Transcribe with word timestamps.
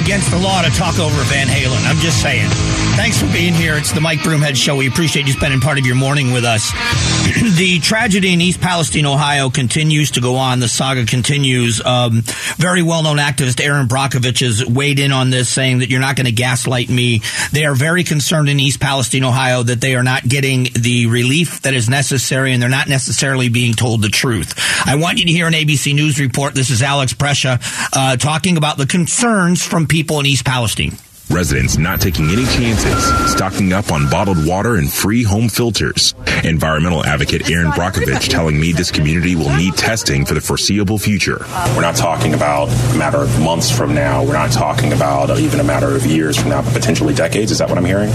Against 0.00 0.30
the 0.30 0.38
law 0.38 0.62
to 0.62 0.70
talk 0.70 0.98
over 0.98 1.22
Van 1.24 1.46
Halen. 1.46 1.86
I'm 1.86 1.98
just 1.98 2.22
saying. 2.22 2.48
Thanks 2.96 3.20
for 3.20 3.30
being 3.32 3.52
here. 3.52 3.76
It's 3.76 3.92
the 3.92 4.00
Mike 4.00 4.20
Broomhead 4.20 4.56
Show. 4.56 4.76
We 4.76 4.88
appreciate 4.88 5.26
you 5.26 5.32
spending 5.34 5.60
part 5.60 5.78
of 5.78 5.84
your 5.84 5.94
morning 5.94 6.32
with 6.32 6.44
us. 6.44 6.70
the 7.58 7.78
tragedy 7.82 8.32
in 8.32 8.40
East 8.40 8.62
Palestine, 8.62 9.04
Ohio 9.04 9.50
continues 9.50 10.12
to 10.12 10.22
go 10.22 10.36
on. 10.36 10.58
The 10.58 10.68
saga 10.68 11.04
continues. 11.04 11.84
Um, 11.84 12.22
very 12.56 12.82
well 12.82 13.02
known 13.02 13.18
activist 13.18 13.60
Erin 13.62 13.88
Brockovich 13.88 14.40
has 14.40 14.64
weighed 14.64 14.98
in 14.98 15.12
on 15.12 15.28
this, 15.28 15.50
saying 15.50 15.78
that 15.78 15.90
you're 15.90 16.00
not 16.00 16.16
going 16.16 16.26
to 16.26 16.32
gaslight 16.32 16.88
me. 16.88 17.20
They 17.52 17.66
are 17.66 17.74
very 17.74 18.02
concerned 18.02 18.48
in 18.48 18.58
East 18.58 18.80
Palestine, 18.80 19.24
Ohio, 19.24 19.62
that 19.62 19.82
they 19.82 19.94
are 19.94 20.02
not 20.02 20.26
getting 20.26 20.68
the 20.72 21.06
relief 21.06 21.60
that 21.62 21.74
is 21.74 21.88
necessary 21.90 22.52
and 22.52 22.62
they're 22.62 22.70
not 22.70 22.88
necessarily 22.88 23.50
being 23.50 23.74
told 23.74 24.00
the 24.02 24.08
truth. 24.08 24.54
I 24.86 24.96
want 24.96 25.18
you 25.18 25.26
to 25.26 25.32
hear 25.32 25.46
an 25.46 25.52
ABC 25.52 25.94
News 25.94 26.18
report. 26.18 26.54
This 26.54 26.70
is 26.70 26.82
Alex 26.82 27.12
Presha 27.12 27.60
uh, 27.94 28.16
talking 28.16 28.56
about 28.56 28.78
the 28.78 28.86
concerns 28.86 29.64
from 29.64 29.86
people 29.90 30.20
in 30.20 30.26
East 30.26 30.44
Palestine. 30.44 30.92
Residents 31.30 31.76
not 31.76 32.00
taking 32.00 32.30
any 32.30 32.44
chances, 32.44 33.32
stocking 33.32 33.72
up 33.72 33.90
on 33.90 34.08
bottled 34.08 34.46
water 34.46 34.76
and 34.76 34.90
free 34.90 35.24
home 35.24 35.48
filters. 35.48 36.14
Environmental 36.44 37.04
advocate 37.04 37.50
Erin 37.50 37.72
Brockovich 37.72 38.28
telling 38.28 38.58
me 38.58 38.72
this 38.72 38.92
community 38.92 39.34
will 39.34 39.54
need 39.56 39.74
testing 39.74 40.24
for 40.24 40.34
the 40.34 40.40
foreseeable 40.40 40.98
future. 40.98 41.44
We're 41.74 41.82
not 41.82 41.96
talking 41.96 42.34
about 42.34 42.68
a 42.68 42.96
matter 42.96 43.18
of 43.18 43.40
months 43.40 43.70
from 43.70 43.94
now. 43.94 44.24
We're 44.24 44.32
not 44.32 44.52
talking 44.52 44.92
about 44.92 45.36
even 45.38 45.58
a 45.58 45.64
matter 45.64 45.94
of 45.94 46.06
years 46.06 46.36
from 46.36 46.50
now, 46.50 46.62
but 46.62 46.72
potentially 46.72 47.14
decades. 47.14 47.50
Is 47.50 47.58
that 47.58 47.68
what 47.68 47.76
I'm 47.76 47.84
hearing? 47.84 48.10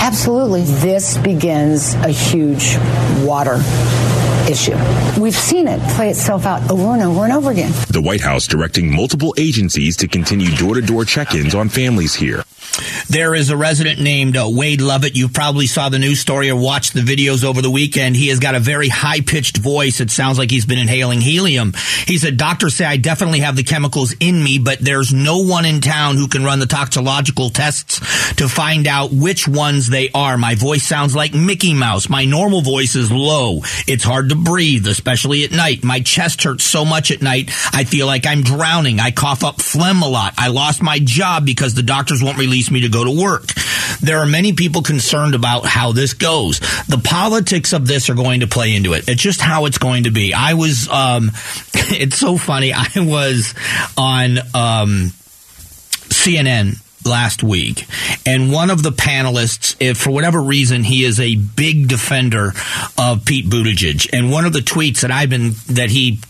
Absolutely. 0.00 0.62
This 0.62 1.16
begins 1.18 1.94
a 1.94 2.10
huge 2.10 2.76
water 3.24 3.60
issue. 4.50 4.76
We've 5.20 5.34
seen 5.34 5.68
it 5.68 5.80
play 5.94 6.10
itself 6.10 6.44
out 6.44 6.68
over 6.70 6.88
and 6.88 7.02
over 7.02 7.24
and 7.24 7.32
over 7.32 7.50
again. 7.50 7.72
The 7.88 8.02
White 8.02 8.20
House 8.20 8.46
directing 8.46 8.94
multiple 8.94 9.34
agencies 9.38 9.96
to 9.98 10.08
continue 10.08 10.54
door 10.56 10.74
to 10.74 10.82
door 10.82 11.04
check 11.04 11.34
ins 11.34 11.54
on 11.54 11.68
families 11.68 12.14
here. 12.14 12.44
There 13.08 13.34
is 13.34 13.50
a 13.50 13.56
resident 13.56 14.00
named 14.00 14.36
uh, 14.36 14.48
Wade 14.48 14.80
Lovett. 14.80 15.16
You 15.16 15.28
probably 15.28 15.66
saw 15.66 15.88
the 15.88 15.98
news 15.98 16.20
story 16.20 16.50
or 16.50 16.60
watched 16.60 16.94
the 16.94 17.00
videos 17.00 17.44
over 17.44 17.60
the 17.60 17.70
weekend. 17.70 18.16
He 18.16 18.28
has 18.28 18.38
got 18.38 18.54
a 18.54 18.60
very 18.60 18.88
high 18.88 19.20
pitched 19.20 19.56
voice. 19.56 20.00
It 20.00 20.10
sounds 20.10 20.38
like 20.38 20.50
he's 20.50 20.66
been 20.66 20.78
inhaling 20.78 21.20
helium. 21.20 21.74
He 22.06 22.18
said, 22.18 22.36
Doctors 22.36 22.76
say 22.76 22.84
I 22.84 22.96
definitely 22.96 23.40
have 23.40 23.56
the 23.56 23.64
chemicals 23.64 24.14
in 24.20 24.42
me, 24.42 24.58
but 24.58 24.78
there's 24.78 25.12
no 25.12 25.38
one 25.38 25.64
in 25.64 25.80
town 25.80 26.16
who 26.16 26.28
can 26.28 26.44
run 26.44 26.60
the 26.60 26.66
toxicological 26.66 27.50
tests 27.50 27.98
to 28.34 28.48
find 28.48 28.86
out 28.86 29.10
which 29.12 29.48
ones 29.48 29.88
they 29.88 30.10
are. 30.10 30.38
My 30.38 30.54
voice 30.54 30.84
sounds 30.84 31.14
like 31.14 31.34
Mickey 31.34 31.74
Mouse. 31.74 32.08
My 32.08 32.24
normal 32.24 32.62
voice 32.62 32.94
is 32.94 33.10
low. 33.10 33.60
It's 33.86 34.04
hard 34.04 34.28
to 34.28 34.36
breathe, 34.44 34.86
especially 34.86 35.44
at 35.44 35.50
night. 35.50 35.84
My 35.84 36.00
chest 36.00 36.42
hurts 36.42 36.64
so 36.64 36.84
much 36.84 37.10
at 37.10 37.22
night. 37.22 37.50
I 37.72 37.84
feel 37.84 38.06
like 38.06 38.26
I'm 38.26 38.42
drowning. 38.42 39.00
I 39.00 39.10
cough 39.10 39.44
up 39.44 39.60
phlegm 39.60 40.02
a 40.02 40.08
lot. 40.08 40.34
I 40.36 40.48
lost 40.48 40.82
my 40.82 40.98
job 40.98 41.44
because 41.44 41.74
the 41.74 41.82
doctors 41.82 42.22
won't 42.22 42.38
release 42.38 42.70
me 42.70 42.82
to 42.82 42.88
go 42.88 43.04
to 43.04 43.22
work. 43.22 43.46
There 44.00 44.18
are 44.18 44.26
many 44.26 44.52
people 44.52 44.82
concerned 44.82 45.34
about 45.34 45.66
how 45.66 45.92
this 45.92 46.14
goes. 46.14 46.60
The 46.86 47.00
politics 47.02 47.72
of 47.72 47.86
this 47.86 48.08
are 48.08 48.14
going 48.14 48.40
to 48.40 48.46
play 48.46 48.74
into 48.74 48.94
it. 48.94 49.08
It's 49.08 49.22
just 49.22 49.40
how 49.40 49.66
it's 49.66 49.78
going 49.78 50.04
to 50.04 50.10
be. 50.10 50.32
I 50.34 50.54
was, 50.54 50.88
um, 50.88 51.30
it's 51.74 52.16
so 52.16 52.36
funny. 52.36 52.72
I 52.72 52.88
was 52.96 53.54
on, 53.96 54.38
um, 54.54 55.12
CNN 56.10 56.80
last 57.10 57.42
week, 57.42 57.86
and 58.24 58.50
one 58.52 58.70
of 58.70 58.82
the 58.82 58.92
panelists, 58.92 59.76
if 59.80 59.98
for 59.98 60.10
whatever 60.10 60.40
reason 60.40 60.84
he 60.84 61.04
is 61.04 61.20
a 61.20 61.36
big 61.36 61.88
defender 61.88 62.52
of 62.96 63.24
Pete 63.24 63.46
Buttigieg, 63.46 64.08
and 64.12 64.30
one 64.30 64.46
of 64.46 64.52
the 64.52 64.60
tweets 64.60 65.00
that 65.00 65.10
I've 65.10 65.28
been 65.28 65.52
that 65.68 65.90
he 65.90 66.20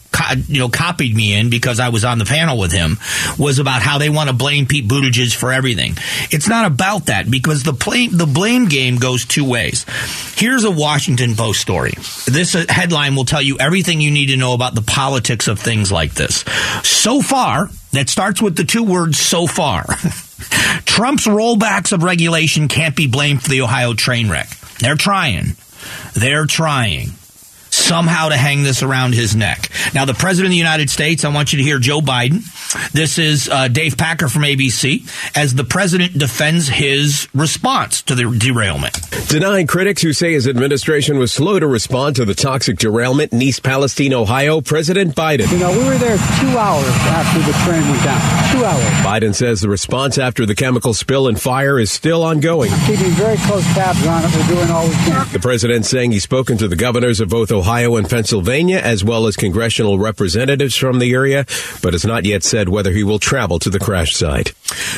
you 0.46 0.58
know, 0.58 0.68
copied 0.68 1.14
me 1.14 1.34
in 1.34 1.50
because 1.50 1.80
I 1.80 1.88
was 1.88 2.04
on 2.04 2.18
the 2.18 2.24
panel 2.24 2.58
with 2.58 2.72
him 2.72 2.98
was 3.38 3.58
about 3.58 3.82
how 3.82 3.98
they 3.98 4.10
want 4.10 4.28
to 4.28 4.34
blame 4.34 4.66
Pete 4.66 4.86
Buttigieg 4.86 5.34
for 5.34 5.52
everything. 5.52 5.94
It's 6.30 6.48
not 6.48 6.66
about 6.66 7.06
that 7.06 7.30
because 7.30 7.62
the 7.62 7.72
blame, 7.72 8.16
the 8.16 8.26
blame 8.26 8.66
game 8.66 8.96
goes 8.96 9.24
two 9.24 9.48
ways. 9.48 9.86
Here's 10.36 10.64
a 10.64 10.70
Washington 10.70 11.34
Post 11.34 11.60
story. 11.60 11.92
This 12.26 12.54
uh, 12.54 12.64
headline 12.68 13.14
will 13.16 13.24
tell 13.24 13.42
you 13.42 13.58
everything 13.58 14.00
you 14.00 14.10
need 14.10 14.26
to 14.26 14.36
know 14.36 14.54
about 14.54 14.74
the 14.74 14.82
politics 14.82 15.48
of 15.48 15.58
things 15.58 15.90
like 15.90 16.14
this. 16.14 16.44
So 16.82 17.22
far, 17.22 17.70
that 17.92 18.08
starts 18.08 18.40
with 18.40 18.56
the 18.56 18.64
two 18.64 18.84
words 18.84 19.18
so 19.18 19.46
far. 19.46 19.84
Trump's 20.84 21.26
rollbacks 21.26 21.92
of 21.92 22.02
regulation 22.02 22.68
can't 22.68 22.96
be 22.96 23.06
blamed 23.06 23.42
for 23.42 23.48
the 23.48 23.62
Ohio 23.62 23.94
train 23.94 24.30
wreck. 24.30 24.48
They're 24.78 24.96
trying. 24.96 25.56
They're 26.14 26.46
trying 26.46 27.10
somehow 27.90 28.28
to 28.28 28.36
hang 28.36 28.62
this 28.62 28.84
around 28.84 29.14
his 29.14 29.34
neck. 29.34 29.68
Now, 29.92 30.04
the 30.04 30.14
President 30.14 30.46
of 30.46 30.52
the 30.52 30.58
United 30.58 30.90
States, 30.90 31.24
I 31.24 31.28
want 31.34 31.52
you 31.52 31.56
to 31.56 31.64
hear 31.64 31.80
Joe 31.80 32.00
Biden. 32.00 32.44
This 32.92 33.18
is 33.18 33.48
uh, 33.48 33.66
Dave 33.66 33.98
Packer 33.98 34.28
from 34.28 34.42
ABC 34.42 35.02
as 35.36 35.56
the 35.56 35.64
President 35.64 36.16
defends 36.16 36.68
his 36.68 37.26
response 37.34 38.02
to 38.02 38.14
the 38.14 38.32
derailment. 38.38 38.96
Denying 39.28 39.66
critics 39.66 40.02
who 40.02 40.12
say 40.12 40.34
his 40.34 40.46
administration 40.46 41.18
was 41.18 41.32
slow 41.32 41.58
to 41.58 41.66
respond 41.66 42.14
to 42.14 42.24
the 42.24 42.32
toxic 42.32 42.78
derailment 42.78 43.32
in 43.32 43.42
East 43.42 43.64
Palestine, 43.64 44.14
Ohio, 44.14 44.60
President 44.60 45.16
Biden. 45.16 45.50
You 45.50 45.58
know, 45.58 45.72
we 45.72 45.84
were 45.84 45.98
there 45.98 46.16
two 46.16 46.56
hours 46.56 46.86
after 47.10 47.40
the 47.40 47.58
train 47.64 47.82
went 47.90 48.04
down. 48.04 48.20
Two 48.52 48.64
hours. 48.64 48.84
Biden 49.04 49.34
says 49.34 49.62
the 49.62 49.68
response 49.68 50.16
after 50.16 50.46
the 50.46 50.54
chemical 50.54 50.94
spill 50.94 51.26
and 51.26 51.40
fire 51.40 51.80
is 51.80 51.90
still 51.90 52.22
ongoing. 52.22 52.70
Keeping 52.86 53.10
very 53.18 53.36
close 53.38 53.64
tabs 53.74 54.06
on 54.06 54.24
it. 54.24 54.30
We're 54.36 54.54
doing 54.54 54.70
all 54.70 54.86
we 54.86 54.94
can. 54.94 55.26
The 55.32 55.40
president 55.40 55.86
saying 55.86 56.12
he's 56.12 56.22
spoken 56.22 56.56
to 56.58 56.68
the 56.68 56.76
governors 56.76 57.18
of 57.18 57.28
both 57.28 57.50
Ohio 57.50 57.79
Ohio 57.80 57.96
and 57.96 58.10
Pennsylvania, 58.10 58.76
as 58.76 59.02
well 59.02 59.26
as 59.26 59.36
congressional 59.36 59.98
representatives 59.98 60.76
from 60.76 60.98
the 60.98 61.14
area, 61.14 61.46
but 61.82 61.94
has 61.94 62.04
not 62.04 62.26
yet 62.26 62.42
said 62.42 62.68
whether 62.68 62.92
he 62.92 63.02
will 63.02 63.18
travel 63.18 63.58
to 63.58 63.70
the 63.70 63.78
crash 63.78 64.14
site. 64.14 64.52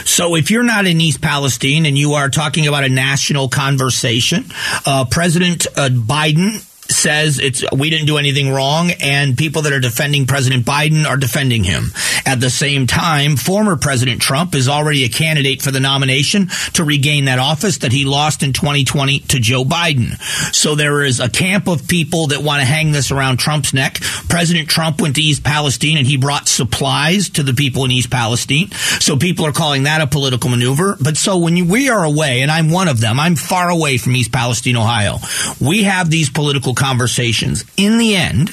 So 0.04 0.34
if 0.34 0.50
you're 0.50 0.64
not 0.64 0.86
in 0.86 1.00
East 1.00 1.20
Palestine 1.20 1.86
and 1.86 1.96
you 1.96 2.14
are 2.14 2.28
talking 2.28 2.66
about 2.66 2.82
a 2.82 2.88
national 2.88 3.48
conversation, 3.48 4.46
uh, 4.84 5.04
President 5.08 5.68
uh, 5.76 5.90
Biden 5.90 6.66
says 6.90 7.38
it's 7.38 7.64
we 7.72 7.90
didn't 7.90 8.06
do 8.06 8.18
anything 8.18 8.50
wrong 8.50 8.90
and 9.00 9.36
people 9.36 9.62
that 9.62 9.72
are 9.72 9.80
defending 9.80 10.26
President 10.26 10.64
Biden 10.64 11.06
are 11.06 11.16
defending 11.16 11.64
him. 11.64 11.92
At 12.24 12.40
the 12.40 12.50
same 12.50 12.86
time, 12.86 13.36
former 13.36 13.76
President 13.76 14.20
Trump 14.20 14.54
is 14.54 14.68
already 14.68 15.04
a 15.04 15.08
candidate 15.08 15.62
for 15.62 15.70
the 15.70 15.80
nomination 15.80 16.48
to 16.74 16.84
regain 16.84 17.24
that 17.26 17.38
office 17.38 17.78
that 17.78 17.92
he 17.92 18.04
lost 18.04 18.42
in 18.42 18.52
2020 18.52 19.20
to 19.20 19.40
Joe 19.40 19.64
Biden. 19.64 20.20
So 20.54 20.74
there 20.74 21.02
is 21.02 21.20
a 21.20 21.28
camp 21.28 21.68
of 21.68 21.88
people 21.88 22.28
that 22.28 22.42
want 22.42 22.60
to 22.60 22.66
hang 22.66 22.92
this 22.92 23.10
around 23.10 23.38
Trump's 23.38 23.74
neck. 23.74 24.00
President 24.28 24.68
Trump 24.68 25.00
went 25.00 25.16
to 25.16 25.22
East 25.22 25.44
Palestine 25.44 25.96
and 25.96 26.06
he 26.06 26.16
brought 26.16 26.48
supplies 26.48 27.30
to 27.30 27.42
the 27.42 27.54
people 27.54 27.84
in 27.84 27.90
East 27.90 28.10
Palestine. 28.10 28.70
So 29.00 29.16
people 29.16 29.46
are 29.46 29.52
calling 29.52 29.84
that 29.84 30.00
a 30.00 30.06
political 30.06 30.50
maneuver. 30.50 30.96
But 31.00 31.16
so 31.16 31.38
when 31.38 31.56
you, 31.56 31.64
we 31.64 31.88
are 31.88 32.04
away, 32.04 32.42
and 32.42 32.50
I'm 32.50 32.70
one 32.70 32.88
of 32.88 33.00
them, 33.00 33.18
I'm 33.18 33.36
far 33.36 33.70
away 33.70 33.98
from 33.98 34.14
East 34.14 34.32
Palestine, 34.32 34.76
Ohio. 34.76 35.18
We 35.60 35.84
have 35.84 36.10
these 36.10 36.30
political 36.30 36.71
conversations. 36.74 37.64
In 37.76 37.98
the 37.98 38.14
end, 38.14 38.50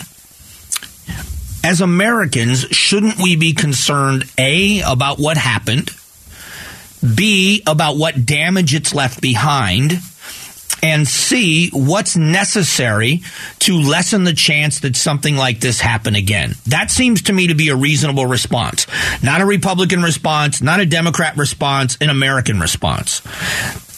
as 1.64 1.82
Americans, 1.82 2.62
shouldn't 2.72 3.18
we 3.18 3.36
be 3.36 3.54
concerned, 3.54 4.26
A, 4.38 4.82
about 4.82 5.20
what 5.20 5.38
happened, 5.38 5.92
B, 7.16 7.64
about 7.68 7.98
what 7.98 8.26
damage 8.26 8.74
it's 8.74 8.94
left 8.94 9.22
behind, 9.22 10.00
and 10.82 11.08
C, 11.08 11.70
what's 11.74 12.16
necessary 12.16 13.22
to 13.60 13.76
lessen 13.76 14.24
the 14.24 14.34
chance 14.34 14.80
that 14.80 14.96
something 14.96 15.36
like 15.36 15.60
this 15.60 15.82
happen 15.82 16.16
again. 16.16 16.56
That 16.68 16.90
seems 16.90 17.24
to 17.24 17.34
me 17.34 17.48
to 17.48 17.56
be 17.56 17.70
a 17.70 17.76
reasonable 17.76 18.26
response. 18.26 18.88
Not 19.22 19.42
a 19.42 19.46
Republican 19.46 20.02
response, 20.02 20.62
not 20.62 20.80
a 20.80 20.86
Democrat 20.86 21.36
response, 21.36 21.98
an 22.00 22.10
American 22.10 22.60
response 22.62 23.22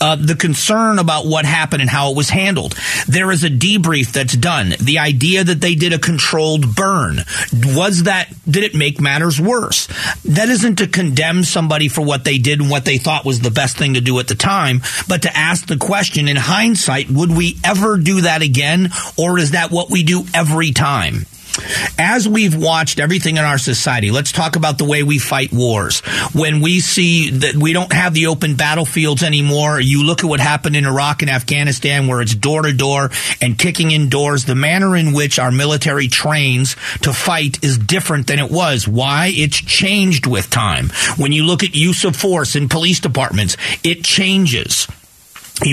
uh, 0.01 0.15
the 0.15 0.35
concern 0.35 0.99
about 0.99 1.25
what 1.25 1.45
happened 1.45 1.81
and 1.81 1.89
how 1.89 2.11
it 2.11 2.17
was 2.17 2.29
handled. 2.29 2.75
There 3.07 3.31
is 3.31 3.43
a 3.43 3.49
debrief 3.49 4.11
that's 4.11 4.35
done. 4.35 4.73
The 4.79 4.99
idea 4.99 5.43
that 5.43 5.61
they 5.61 5.75
did 5.75 5.93
a 5.93 5.99
controlled 5.99 6.75
burn 6.75 7.19
was 7.53 8.03
that 8.03 8.33
did 8.49 8.63
it 8.63 8.75
make 8.75 8.99
matters 8.99 9.39
worse? 9.39 9.87
That 10.25 10.49
isn't 10.49 10.77
to 10.77 10.87
condemn 10.87 11.43
somebody 11.43 11.87
for 11.87 12.01
what 12.01 12.25
they 12.25 12.37
did 12.37 12.59
and 12.59 12.69
what 12.69 12.85
they 12.85 12.97
thought 12.97 13.25
was 13.25 13.39
the 13.39 13.51
best 13.51 13.77
thing 13.77 13.93
to 13.93 14.01
do 14.01 14.19
at 14.19 14.27
the 14.27 14.35
time, 14.35 14.81
but 15.07 15.21
to 15.21 15.37
ask 15.37 15.67
the 15.67 15.77
question 15.77 16.27
in 16.27 16.35
hindsight, 16.35 17.09
would 17.09 17.31
we 17.31 17.57
ever 17.63 17.97
do 17.97 18.21
that 18.21 18.41
again, 18.41 18.89
or 19.17 19.37
is 19.37 19.51
that 19.51 19.71
what 19.71 19.89
we 19.89 20.03
do 20.03 20.25
every 20.33 20.71
time? 20.71 21.25
As 21.97 22.27
we've 22.27 22.55
watched 22.55 22.99
everything 22.99 23.37
in 23.37 23.43
our 23.43 23.57
society, 23.57 24.11
let's 24.11 24.31
talk 24.31 24.55
about 24.55 24.77
the 24.77 24.85
way 24.85 25.03
we 25.03 25.19
fight 25.19 25.51
wars. 25.51 25.99
When 26.33 26.61
we 26.61 26.79
see 26.79 27.29
that 27.29 27.55
we 27.55 27.73
don't 27.73 27.91
have 27.93 28.13
the 28.13 28.27
open 28.27 28.55
battlefields 28.55 29.23
anymore, 29.23 29.79
you 29.79 30.03
look 30.03 30.23
at 30.23 30.29
what 30.29 30.39
happened 30.39 30.75
in 30.75 30.85
Iraq 30.85 31.21
and 31.21 31.31
Afghanistan 31.31 32.07
where 32.07 32.21
it's 32.21 32.35
door 32.35 32.63
to 32.63 32.73
door 32.73 33.11
and 33.41 33.57
kicking 33.57 33.91
in 33.91 34.09
doors. 34.09 34.45
The 34.45 34.55
manner 34.55 34.95
in 34.95 35.13
which 35.13 35.39
our 35.39 35.51
military 35.51 36.07
trains 36.07 36.75
to 37.01 37.13
fight 37.13 37.63
is 37.63 37.77
different 37.77 38.27
than 38.27 38.39
it 38.39 38.51
was. 38.51 38.87
Why? 38.87 39.31
It's 39.33 39.57
changed 39.57 40.25
with 40.27 40.49
time. 40.49 40.89
When 41.17 41.31
you 41.31 41.43
look 41.43 41.63
at 41.63 41.75
use 41.75 42.03
of 42.05 42.15
force 42.15 42.55
in 42.55 42.69
police 42.69 42.99
departments, 42.99 43.57
it 43.83 44.03
changes 44.03 44.87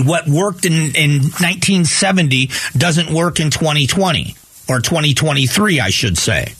what 0.04 0.28
worked 0.28 0.66
in, 0.66 0.94
in 0.94 1.22
1970 1.22 2.50
doesn't 2.76 3.10
work 3.10 3.40
in 3.40 3.48
2020 3.48 4.34
or 4.68 4.80
2023, 4.80 5.80
I 5.80 5.90
should 5.90 6.18
say. 6.18 6.54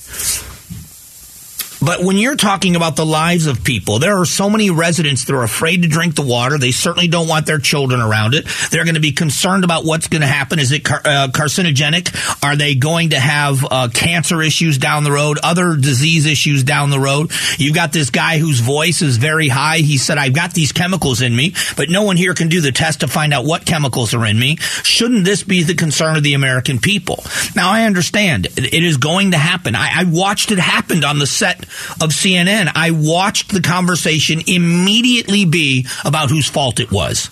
But 1.81 2.03
when 2.03 2.17
you're 2.17 2.37
talking 2.37 2.77
about 2.77 2.97
the 2.97 3.07
lives 3.07 3.47
of 3.47 3.63
people, 3.63 3.99
there 3.99 4.21
are 4.21 4.25
so 4.25 4.51
many 4.51 4.71
residents 4.71 5.25
that 5.25 5.35
are 5.35 5.43
afraid 5.43 5.83
to 5.83 5.89
drink 5.89 6.15
the 6.15 6.23
water. 6.23 6.59
They 6.59 6.73
certainly 6.73 7.09
don't 7.09 7.29
want 7.29 7.47
their 7.47 7.59
children 7.59 8.01
around 8.01 8.35
it. 8.35 8.47
They're 8.71 8.85
going 8.85 8.97
to 8.97 9.01
be 9.01 9.13
concerned 9.13 9.65
about 9.65 9.85
what's 9.85 10.09
going 10.09 10.23
to 10.23 10.27
happen. 10.27 10.59
Is 10.59 10.73
it 10.73 10.85
car- 10.85 11.03
uh, 11.05 11.29
carcinogenic? 11.29 12.45
Are 12.45 12.57
they 12.57 12.75
going 12.75 13.11
to 13.11 13.21
have 13.21 13.65
uh, 13.71 13.89
cancer 13.93 14.43
issues 14.43 14.79
down 14.79 15.05
the 15.05 15.13
road, 15.13 15.39
other 15.43 15.77
disease 15.77 16.27
issues 16.27 16.65
down 16.65 16.91
the 16.91 17.01
road? 17.01 17.31
You've 17.59 17.75
got 17.75 17.93
this 17.93 18.11
guy 18.11 18.39
whose 18.39 18.61
voice 18.61 19.01
is 19.03 19.17
very 19.17 19.49
high. 19.49 19.79
He 19.79 19.99
said, 19.99 20.19
I've 20.19 20.35
got 20.35 20.55
these 20.55 20.73
chemicals 20.73 21.23
in 21.23 21.35
me, 21.35 21.55
but 21.77 21.91
no 21.91 22.03
one 22.03 22.17
here 22.17 22.35
can 22.35 22.49
do 22.49 22.61
the 22.61 22.73
test 22.73 23.01
to 23.01 23.09
find 23.09 23.33
out 23.33 23.45
what 23.45 23.65
chemicals 23.65 24.15
are 24.15 24.27
in 24.27 24.39
me. 24.39 24.57
Shouldn't 24.57 25.25
this 25.25 25.45
be 25.45 25.63
the 25.63 25.75
concern 25.75 26.17
of 26.17 26.23
the 26.23 26.35
American 26.35 26.81
people? 26.81 27.23
Now, 27.55 27.71
I 27.71 27.85
understand 27.85 28.47
it 28.47 28.75
is 28.75 28.97
going 28.97 29.31
to 29.31 29.39
happen. 29.39 29.77
I, 29.77 30.01
I 30.01 30.05
watched 30.05 30.51
it 30.51 30.59
happen 30.59 31.05
on 31.05 31.19
the 31.19 31.27
set 31.27 31.68
of 32.01 32.11
CNN, 32.11 32.71
I 32.75 32.91
watched 32.91 33.53
the 33.53 33.61
conversation 33.61 34.41
immediately 34.47 35.45
be 35.45 35.87
about 36.05 36.31
whose 36.31 36.49
fault 36.49 36.81
it 36.81 36.91
was. 36.91 37.31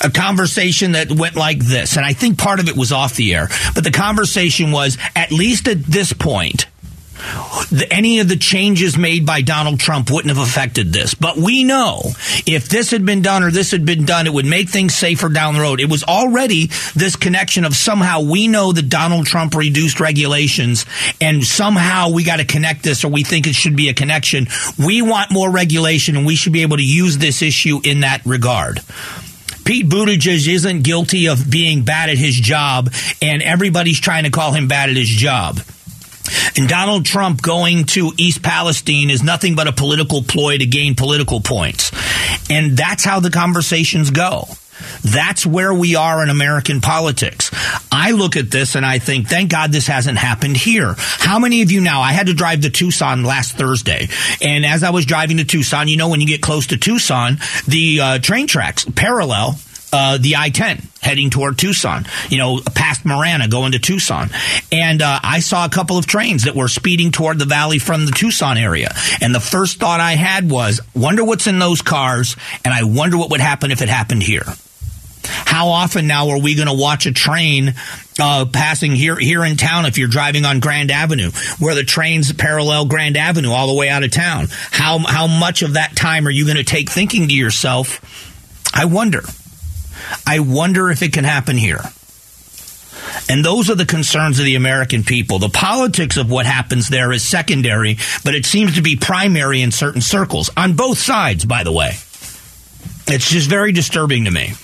A 0.00 0.10
conversation 0.10 0.92
that 0.92 1.10
went 1.10 1.36
like 1.36 1.60
this, 1.60 1.96
and 1.96 2.04
I 2.04 2.12
think 2.12 2.38
part 2.38 2.60
of 2.60 2.68
it 2.68 2.76
was 2.76 2.92
off 2.92 3.14
the 3.14 3.34
air, 3.34 3.48
but 3.74 3.84
the 3.84 3.90
conversation 3.90 4.72
was 4.72 4.98
at 5.14 5.30
least 5.30 5.68
at 5.68 5.82
this 5.84 6.12
point, 6.12 6.66
any 7.90 8.20
of 8.20 8.28
the 8.28 8.36
changes 8.36 8.96
made 8.96 9.26
by 9.26 9.40
Donald 9.42 9.80
Trump 9.80 10.10
wouldn't 10.10 10.34
have 10.34 10.46
affected 10.46 10.92
this. 10.92 11.14
But 11.14 11.36
we 11.36 11.64
know 11.64 12.00
if 12.46 12.68
this 12.68 12.90
had 12.90 13.06
been 13.06 13.22
done 13.22 13.42
or 13.42 13.50
this 13.50 13.70
had 13.70 13.84
been 13.84 14.04
done, 14.04 14.26
it 14.26 14.32
would 14.32 14.46
make 14.46 14.68
things 14.68 14.94
safer 14.94 15.28
down 15.28 15.54
the 15.54 15.60
road. 15.60 15.80
It 15.80 15.90
was 15.90 16.04
already 16.04 16.66
this 16.94 17.16
connection 17.16 17.64
of 17.64 17.74
somehow 17.74 18.22
we 18.22 18.48
know 18.48 18.72
that 18.72 18.88
Donald 18.88 19.26
Trump 19.26 19.54
reduced 19.54 20.00
regulations 20.00 20.86
and 21.20 21.44
somehow 21.44 22.10
we 22.10 22.24
got 22.24 22.36
to 22.36 22.44
connect 22.44 22.82
this 22.82 23.04
or 23.04 23.08
we 23.08 23.22
think 23.22 23.46
it 23.46 23.54
should 23.54 23.76
be 23.76 23.88
a 23.88 23.94
connection. 23.94 24.46
We 24.78 25.02
want 25.02 25.30
more 25.30 25.50
regulation 25.50 26.16
and 26.16 26.26
we 26.26 26.36
should 26.36 26.52
be 26.52 26.62
able 26.62 26.76
to 26.76 26.86
use 26.86 27.18
this 27.18 27.42
issue 27.42 27.80
in 27.84 28.00
that 28.00 28.24
regard. 28.24 28.80
Pete 29.64 29.88
Buttigieg 29.88 30.46
isn't 30.46 30.82
guilty 30.82 31.26
of 31.28 31.50
being 31.50 31.84
bad 31.84 32.10
at 32.10 32.18
his 32.18 32.34
job, 32.34 32.92
and 33.22 33.42
everybody's 33.42 33.98
trying 33.98 34.24
to 34.24 34.30
call 34.30 34.52
him 34.52 34.68
bad 34.68 34.90
at 34.90 34.96
his 34.96 35.08
job. 35.08 35.58
And 36.56 36.68
Donald 36.68 37.04
Trump 37.04 37.42
going 37.42 37.84
to 37.86 38.12
East 38.16 38.42
Palestine 38.42 39.10
is 39.10 39.22
nothing 39.22 39.54
but 39.54 39.68
a 39.68 39.72
political 39.72 40.22
ploy 40.22 40.58
to 40.58 40.66
gain 40.66 40.94
political 40.94 41.40
points. 41.40 41.90
And 42.50 42.76
that's 42.76 43.04
how 43.04 43.20
the 43.20 43.30
conversations 43.30 44.10
go. 44.10 44.46
That's 45.02 45.46
where 45.46 45.72
we 45.72 45.94
are 45.94 46.22
in 46.22 46.30
American 46.30 46.80
politics. 46.80 47.50
I 47.92 48.10
look 48.12 48.36
at 48.36 48.50
this 48.50 48.74
and 48.74 48.84
I 48.84 48.98
think, 48.98 49.28
thank 49.28 49.50
God 49.50 49.70
this 49.70 49.86
hasn't 49.86 50.18
happened 50.18 50.56
here. 50.56 50.94
How 50.98 51.38
many 51.38 51.62
of 51.62 51.70
you 51.70 51.80
now? 51.80 52.00
I 52.00 52.12
had 52.12 52.26
to 52.26 52.34
drive 52.34 52.62
to 52.62 52.70
Tucson 52.70 53.24
last 53.24 53.56
Thursday. 53.56 54.08
And 54.42 54.64
as 54.66 54.82
I 54.82 54.90
was 54.90 55.06
driving 55.06 55.36
to 55.38 55.44
Tucson, 55.44 55.88
you 55.88 55.96
know, 55.96 56.08
when 56.08 56.20
you 56.20 56.26
get 56.26 56.42
close 56.42 56.68
to 56.68 56.76
Tucson, 56.76 57.38
the 57.68 58.00
uh, 58.00 58.18
train 58.18 58.46
tracks 58.46 58.84
parallel 58.84 59.58
uh, 59.94 60.18
the 60.18 60.34
I 60.36 60.50
10 60.50 60.82
heading 61.00 61.30
toward 61.30 61.56
Tucson, 61.56 62.04
you 62.28 62.38
know, 62.38 62.60
past 62.74 63.04
Marana 63.04 63.46
going 63.46 63.72
to 63.72 63.78
Tucson. 63.78 64.28
And 64.72 65.00
uh, 65.00 65.20
I 65.22 65.38
saw 65.38 65.64
a 65.64 65.68
couple 65.68 65.98
of 65.98 66.06
trains 66.06 66.44
that 66.44 66.56
were 66.56 66.66
speeding 66.66 67.12
toward 67.12 67.38
the 67.38 67.44
valley 67.44 67.78
from 67.78 68.04
the 68.04 68.10
Tucson 68.10 68.58
area. 68.58 68.88
And 69.20 69.32
the 69.32 69.40
first 69.40 69.78
thought 69.78 70.00
I 70.00 70.12
had 70.12 70.50
was, 70.50 70.80
wonder 70.96 71.22
what's 71.22 71.46
in 71.46 71.60
those 71.60 71.80
cars, 71.80 72.34
and 72.64 72.74
I 72.74 72.82
wonder 72.82 73.16
what 73.16 73.30
would 73.30 73.40
happen 73.40 73.70
if 73.70 73.82
it 73.82 73.88
happened 73.88 74.24
here. 74.24 74.42
How 75.26 75.68
often 75.68 76.08
now 76.08 76.30
are 76.30 76.40
we 76.40 76.56
going 76.56 76.66
to 76.66 76.74
watch 76.74 77.06
a 77.06 77.12
train 77.12 77.74
uh, 78.20 78.46
passing 78.52 78.96
here 78.96 79.16
here 79.16 79.44
in 79.44 79.56
town 79.56 79.86
if 79.86 79.96
you're 79.96 80.08
driving 80.08 80.44
on 80.44 80.58
Grand 80.58 80.90
Avenue, 80.90 81.30
where 81.60 81.76
the 81.76 81.84
trains 81.84 82.32
parallel 82.32 82.86
Grand 82.86 83.16
Avenue 83.16 83.50
all 83.50 83.68
the 83.68 83.78
way 83.78 83.88
out 83.88 84.02
of 84.02 84.10
town? 84.10 84.48
How 84.50 84.98
how 84.98 85.28
much 85.28 85.62
of 85.62 85.74
that 85.74 85.94
time 85.96 86.26
are 86.26 86.30
you 86.30 86.44
going 86.44 86.58
to 86.58 86.64
take 86.64 86.90
thinking 86.90 87.28
to 87.28 87.34
yourself? 87.34 88.00
I 88.74 88.86
wonder. 88.86 89.22
I 90.26 90.40
wonder 90.40 90.90
if 90.90 91.02
it 91.02 91.12
can 91.12 91.24
happen 91.24 91.56
here. 91.56 91.80
And 93.28 93.44
those 93.44 93.70
are 93.70 93.74
the 93.74 93.86
concerns 93.86 94.38
of 94.38 94.44
the 94.44 94.56
American 94.56 95.02
people. 95.02 95.38
The 95.38 95.48
politics 95.48 96.16
of 96.16 96.30
what 96.30 96.46
happens 96.46 96.88
there 96.88 97.12
is 97.12 97.22
secondary, 97.22 97.96
but 98.24 98.34
it 98.34 98.44
seems 98.44 98.74
to 98.74 98.82
be 98.82 98.96
primary 98.96 99.62
in 99.62 99.70
certain 99.70 100.00
circles, 100.00 100.50
on 100.56 100.74
both 100.74 100.98
sides, 100.98 101.44
by 101.44 101.64
the 101.64 101.72
way. 101.72 101.92
It's 103.06 103.30
just 103.30 103.48
very 103.48 103.72
disturbing 103.72 104.24
to 104.24 104.30
me. 104.30 104.54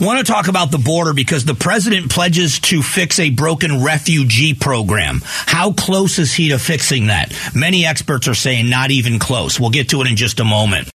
Want 0.00 0.24
to 0.24 0.30
talk 0.30 0.48
about 0.48 0.70
the 0.70 0.78
border 0.78 1.12
because 1.12 1.44
the 1.44 1.54
president 1.54 2.10
pledges 2.10 2.60
to 2.60 2.82
fix 2.82 3.18
a 3.18 3.30
broken 3.30 3.82
refugee 3.82 4.54
program. 4.54 5.20
How 5.24 5.72
close 5.72 6.18
is 6.18 6.32
he 6.34 6.50
to 6.50 6.58
fixing 6.58 7.06
that? 7.06 7.34
Many 7.54 7.84
experts 7.84 8.28
are 8.28 8.34
saying 8.34 8.68
not 8.68 8.90
even 8.90 9.18
close. 9.18 9.58
We'll 9.58 9.70
get 9.70 9.90
to 9.90 10.00
it 10.02 10.06
in 10.06 10.16
just 10.16 10.40
a 10.40 10.44
moment. 10.44 10.90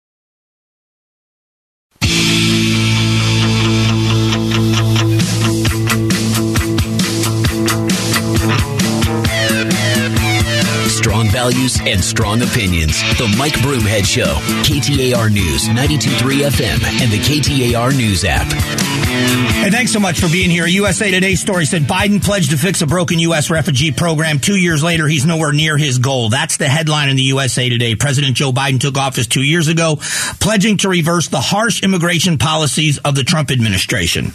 Values, 11.39 11.79
and 11.85 12.03
strong 12.03 12.41
opinions. 12.41 12.99
The 13.17 13.33
Mike 13.37 13.53
Broomhead 13.53 14.03
Show, 14.03 14.33
KTAR 14.67 15.31
News, 15.31 15.69
92.3 15.69 16.49
FM, 16.49 16.83
and 17.01 17.09
the 17.09 17.19
KTAR 17.19 17.95
News 17.95 18.25
app. 18.25 18.45
Hey, 18.51 19.69
thanks 19.69 19.93
so 19.93 20.01
much 20.01 20.19
for 20.19 20.27
being 20.27 20.49
here. 20.49 20.67
USA 20.67 21.09
Today 21.09 21.35
story 21.35 21.63
said 21.65 21.83
Biden 21.83 22.21
pledged 22.21 22.51
to 22.51 22.57
fix 22.57 22.81
a 22.81 22.87
broken 22.87 23.19
U.S. 23.19 23.49
refugee 23.49 23.93
program. 23.93 24.39
Two 24.39 24.57
years 24.57 24.83
later, 24.83 25.07
he's 25.07 25.25
nowhere 25.25 25.53
near 25.53 25.77
his 25.77 25.97
goal. 25.97 26.27
That's 26.27 26.57
the 26.57 26.67
headline 26.67 27.07
in 27.07 27.15
the 27.15 27.23
USA 27.23 27.69
Today. 27.69 27.95
President 27.95 28.35
Joe 28.35 28.51
Biden 28.51 28.81
took 28.81 28.97
office 28.97 29.25
two 29.25 29.41
years 29.41 29.69
ago, 29.69 29.95
pledging 30.41 30.75
to 30.79 30.89
reverse 30.89 31.29
the 31.29 31.39
harsh 31.39 31.83
immigration 31.83 32.37
policies 32.37 32.97
of 32.97 33.15
the 33.15 33.23
Trump 33.23 33.49
administration. 33.49 34.33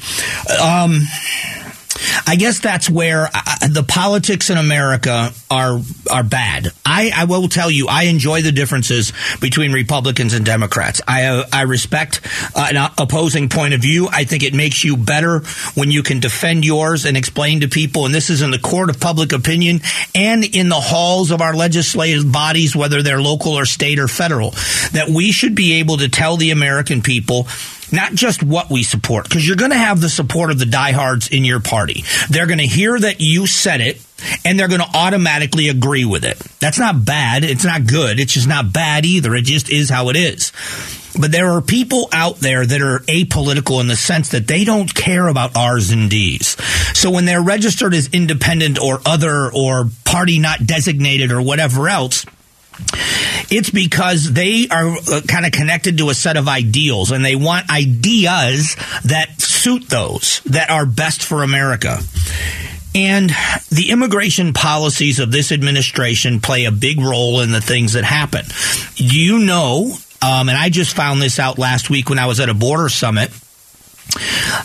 Um, 0.59 1.03
I 2.27 2.37
guess 2.37 2.61
that's 2.61 2.89
where 2.89 3.29
uh, 3.33 3.69
the 3.69 3.85
politics 3.87 4.51
in 4.51 4.59
America 4.59 5.31
are 5.51 5.81
are 6.11 6.23
bad. 6.23 6.69
I, 6.85 7.13
I 7.15 7.25
will 7.25 7.49
tell 7.49 7.71
you, 7.71 7.87
I 7.89 8.05
enjoy 8.05 8.43
the 8.43 8.53
differences 8.53 9.13
between 9.41 9.73
Republicans 9.73 10.35
and 10.35 10.45
Democrats. 10.45 11.01
I 11.07 11.25
uh, 11.25 11.45
I 11.53 11.63
respect 11.63 12.21
uh, 12.55 12.69
an 12.73 12.91
opposing 12.99 13.49
point 13.49 13.75
of 13.75 13.81
view. 13.81 14.09
I 14.11 14.25
think 14.25 14.43
it 14.43 14.55
makes 14.55 14.85
you 14.85 14.97
better 14.97 15.41
when 15.75 15.91
you 15.91 16.03
can 16.03 16.21
defend 16.21 16.65
yours 16.65 17.05
and 17.05 17.17
explain 17.17 17.61
to 17.61 17.69
people. 17.69 18.07
And 18.07 18.15
this 18.15 18.31
is 18.31 18.43
in 18.43 18.51
the 18.51 18.59
court 18.59 18.91
of 18.91 19.01
public 19.01 19.33
opinion 19.33 19.81
and 20.15 20.45
in 20.45 20.69
the 20.69 20.81
halls 20.81 21.31
of 21.31 21.41
our 21.41 21.55
legislative 21.55 22.31
bodies, 22.31 22.77
whether 22.77 23.03
they're 23.03 23.21
local 23.21 23.53
or 23.53 23.65
state 23.65 23.99
or 23.99 24.09
federal, 24.09 24.51
that 24.93 25.09
we 25.09 25.33
should 25.33 25.55
be 25.55 25.75
able 25.75 25.99
to 25.99 26.09
tell 26.09 26.37
the 26.37 26.51
American 26.51 27.03
people 27.03 27.47
not 27.93 28.15
just 28.15 28.43
what 28.43 28.71
we 28.71 28.83
support, 28.83 29.25
because 29.25 29.47
you're 29.47 29.57
going 29.57 29.71
to 29.71 29.77
have 29.77 30.01
the 30.01 30.09
support 30.09 30.51
of 30.51 30.59
the 30.59 30.67
diehards 30.67 31.29
in 31.29 31.45
your 31.45 31.61
party. 31.61 32.05
They're 32.29 32.47
going 32.47 32.59
to 32.59 32.67
hear 32.67 32.99
that 32.99 33.21
you 33.21 33.47
said 33.47 33.81
it 33.81 34.01
and 34.45 34.59
they're 34.59 34.69
going 34.69 34.81
to 34.81 34.97
automatically 34.97 35.69
agree 35.69 36.05
with 36.05 36.25
it. 36.25 36.39
That's 36.61 36.79
not 36.79 37.05
bad. 37.05 37.45
It's 37.45 37.65
not 37.65 37.87
good. 37.87 38.21
It's 38.21 38.33
just 38.33 38.49
not 38.49 38.73
bad 38.73 39.05
either. 39.05 39.35
It 39.35 39.43
just 39.43 39.71
is 39.71 39.91
how 39.91 40.09
it 40.09 40.17
is. 40.17 40.53
But 41.19 41.31
there 41.31 41.53
are 41.53 41.61
people 41.61 42.09
out 42.13 42.37
there 42.37 42.67
that 42.67 42.83
are 42.83 42.99
apolitical 43.01 43.81
in 43.81 43.87
the 43.87 43.97
sense 43.97 44.31
that 44.31 44.49
they 44.49 44.65
don't 44.65 44.93
care 44.93 45.29
about 45.29 45.57
R's 45.57 45.91
and 45.91 46.11
D's. 46.11 46.57
So 46.99 47.11
when 47.11 47.25
they're 47.25 47.43
registered 47.43 47.95
as 47.95 48.09
independent 48.09 48.81
or 48.81 49.01
other 49.07 49.51
or 49.53 49.89
party 50.05 50.41
not 50.41 50.67
designated 50.67 51.31
or 51.31 51.41
whatever 51.41 51.89
else, 51.89 52.27
it's 53.51 53.71
because 53.71 54.33
they 54.33 54.69
are 54.69 54.89
uh, 54.89 55.21
kind 55.27 55.47
of 55.47 55.53
connected 55.53 55.99
to 55.99 56.11
a 56.11 56.15
set 56.15 56.37
of 56.37 56.49
ideals 56.49 57.11
and 57.11 57.25
they 57.25 57.37
want 57.37 57.71
ideas 57.71 58.77
that 59.05 59.41
suit 59.41 59.89
those 59.89 60.41
that 60.47 60.71
are 60.71 60.87
best 60.87 61.23
for 61.23 61.43
America. 61.43 61.99
And 62.95 63.31
the 63.71 63.91
immigration 63.91 64.53
policies 64.53 65.19
of 65.19 65.33
this 65.33 65.51
administration 65.51 66.41
play 66.41 66.65
a 66.65 66.71
big 66.71 67.01
role 67.01 67.41
in 67.41 67.51
the 67.51 67.61
things 67.61 67.95
that 67.95 68.05
happen. 68.05 68.45
You 68.95 69.39
know, 69.41 69.95
um, 70.23 70.49
and 70.49 70.57
I 70.57 70.69
just 70.69 70.95
found 70.95 71.21
this 71.21 71.39
out 71.39 71.59
last 71.59 71.91
week 71.91 72.09
when 72.09 72.21
I 72.21 72.27
was 72.27 72.39
at 72.39 72.49
a 72.49 72.55
border 72.55 72.89
summit, 72.89 73.31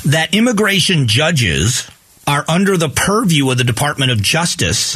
that 0.05 0.29
immigration 0.33 1.07
judges 1.07 1.89
are 2.29 2.45
under 2.47 2.77
the 2.77 2.89
purview 2.89 3.49
of 3.49 3.57
the 3.57 3.63
Department 3.63 4.11
of 4.11 4.21
Justice. 4.21 4.95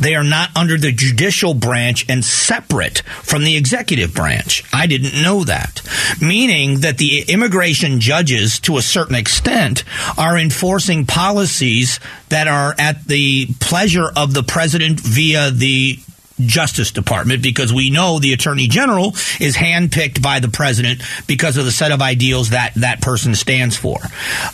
They 0.00 0.16
are 0.16 0.24
not 0.24 0.50
under 0.56 0.76
the 0.76 0.90
judicial 0.90 1.54
branch 1.54 2.04
and 2.08 2.24
separate 2.24 3.02
from 3.22 3.44
the 3.44 3.56
executive 3.56 4.12
branch. 4.12 4.64
I 4.72 4.88
didn't 4.88 5.22
know 5.22 5.44
that. 5.44 5.80
Meaning 6.20 6.80
that 6.80 6.98
the 6.98 7.22
immigration 7.28 8.00
judges, 8.00 8.58
to 8.60 8.78
a 8.78 8.82
certain 8.82 9.14
extent, 9.14 9.84
are 10.18 10.36
enforcing 10.36 11.06
policies 11.06 12.00
that 12.30 12.48
are 12.48 12.74
at 12.76 13.06
the 13.06 13.46
pleasure 13.60 14.08
of 14.16 14.34
the 14.34 14.42
president 14.42 14.98
via 14.98 15.52
the 15.52 16.00
Justice 16.40 16.90
Department 16.90 17.44
because 17.44 17.72
we 17.72 17.90
know 17.90 18.18
the 18.18 18.32
Attorney 18.32 18.66
General 18.66 19.10
is 19.38 19.56
handpicked 19.56 20.20
by 20.20 20.40
the 20.40 20.48
President 20.48 21.00
because 21.28 21.56
of 21.56 21.64
the 21.64 21.70
set 21.70 21.92
of 21.92 22.02
ideals 22.02 22.50
that 22.50 22.74
that 22.74 23.00
person 23.00 23.36
stands 23.36 23.76
for. 23.76 23.98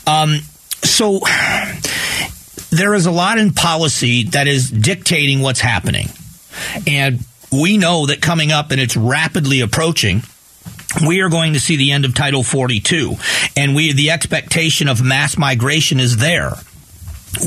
Um, 0.07 0.41
so 0.83 1.21
there 2.71 2.95
is 2.95 3.07
a 3.07 3.11
lot 3.11 3.39
in 3.39 3.53
policy 3.53 4.25
that 4.25 4.47
is 4.47 4.71
dictating 4.71 5.41
what's 5.41 5.61
happening. 5.61 6.09
And 6.87 7.21
we 7.51 7.77
know 7.77 8.07
that 8.07 8.21
coming 8.21 8.53
up 8.53 8.71
and 8.71 8.81
it's 8.81 8.97
rapidly 8.97 9.61
approaching 9.61 10.23
we 11.07 11.21
are 11.21 11.29
going 11.29 11.53
to 11.53 11.61
see 11.61 11.77
the 11.77 11.93
end 11.93 12.05
of 12.05 12.15
Title 12.15 12.43
42 12.43 13.15
and 13.57 13.75
we 13.75 13.93
the 13.93 14.11
expectation 14.11 14.89
of 14.89 15.03
mass 15.03 15.37
migration 15.37 16.01
is 16.01 16.17
there 16.17 16.53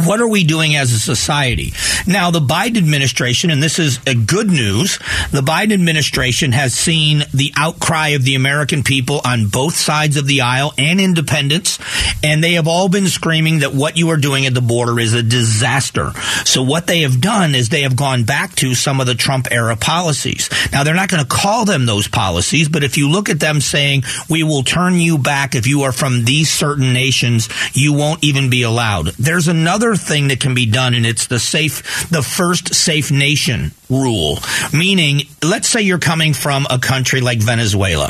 what 0.06 0.22
are 0.22 0.28
we 0.28 0.44
doing 0.44 0.76
as 0.76 0.92
a 0.92 1.00
society? 1.00 1.74
Now, 2.08 2.32
the 2.32 2.40
Biden 2.40 2.78
administration, 2.78 3.50
and 3.50 3.62
this 3.62 3.80
is 3.80 3.98
good 3.98 4.48
news, 4.48 4.98
the 5.32 5.42
Biden 5.42 5.74
administration 5.74 6.52
has 6.52 6.74
seen 6.74 7.24
the 7.34 7.52
outcry 7.58 8.10
of 8.10 8.24
the 8.24 8.36
American 8.36 8.84
people 8.84 9.22
on 9.26 9.48
both 9.48 9.76
sides 9.76 10.18
of 10.18 10.28
the 10.28 10.42
aisle 10.42 10.74
and 10.78 11.02
independents, 11.02 11.80
and 12.24 12.44
they 12.44 12.54
have 12.54 12.68
all 12.68 12.90
been 12.90 13.08
screaming 13.08 13.60
that 13.60 13.74
what 13.74 13.98
you 13.98 14.10
are 14.10 14.18
doing 14.18 14.46
at 14.46 14.54
the 14.54 14.62
border 14.62 15.00
is 15.00 15.14
a 15.14 15.24
disaster. 15.24 16.12
So 16.46 16.64
what 16.64 16.88
they 16.88 17.02
have 17.02 17.20
done 17.20 17.56
is 17.56 17.70
they 17.70 17.82
have 17.82 17.96
gone 17.96 18.24
back 18.24 18.56
to 18.58 18.76
some 18.76 19.02
of 19.02 19.08
the 19.08 19.16
Trump 19.16 19.48
era 19.52 19.76
policies. 19.76 20.50
Now, 20.72 20.84
they're 20.84 20.94
not 20.94 21.10
going 21.10 21.24
to 21.24 21.30
call 21.30 21.66
them 21.66 21.86
those 21.86 22.08
policies, 22.08 22.70
but 22.70 22.84
if 22.84 22.98
you 22.98 23.10
look 23.10 23.30
at 23.30 23.40
them 23.40 23.60
saying, 23.60 24.04
we 24.30 24.44
will 24.44 24.64
turn 24.64 24.96
you 24.96 25.18
back 25.18 25.56
if 25.56 25.68
you 25.68 25.82
are 25.84 25.92
from 25.92 26.24
these 26.24 26.50
certain 26.52 26.94
nations, 26.94 27.50
you 27.74 27.94
won't 27.94 28.24
even 28.24 28.50
be 28.50 28.64
allowed. 28.64 29.08
There's 29.18 29.48
another 29.48 29.71
another 29.72 29.96
thing 29.96 30.28
that 30.28 30.42
can 30.42 30.54
be 30.54 30.66
done, 30.66 30.94
and 30.94 31.06
it's 31.06 31.28
the 31.28 31.40
safe, 31.40 32.10
the 32.10 32.22
first 32.22 32.76
safe 32.76 33.10
nation 33.10 33.72
rule. 33.90 34.38
Meaning, 34.74 35.22
let's 35.42 35.70
say 35.70 35.82
you're 35.82 35.98
coming 35.98 36.34
from 36.34 36.68
a 36.70 36.78
country 36.78 37.22
like 37.22 37.40
Venezuela 37.40 38.10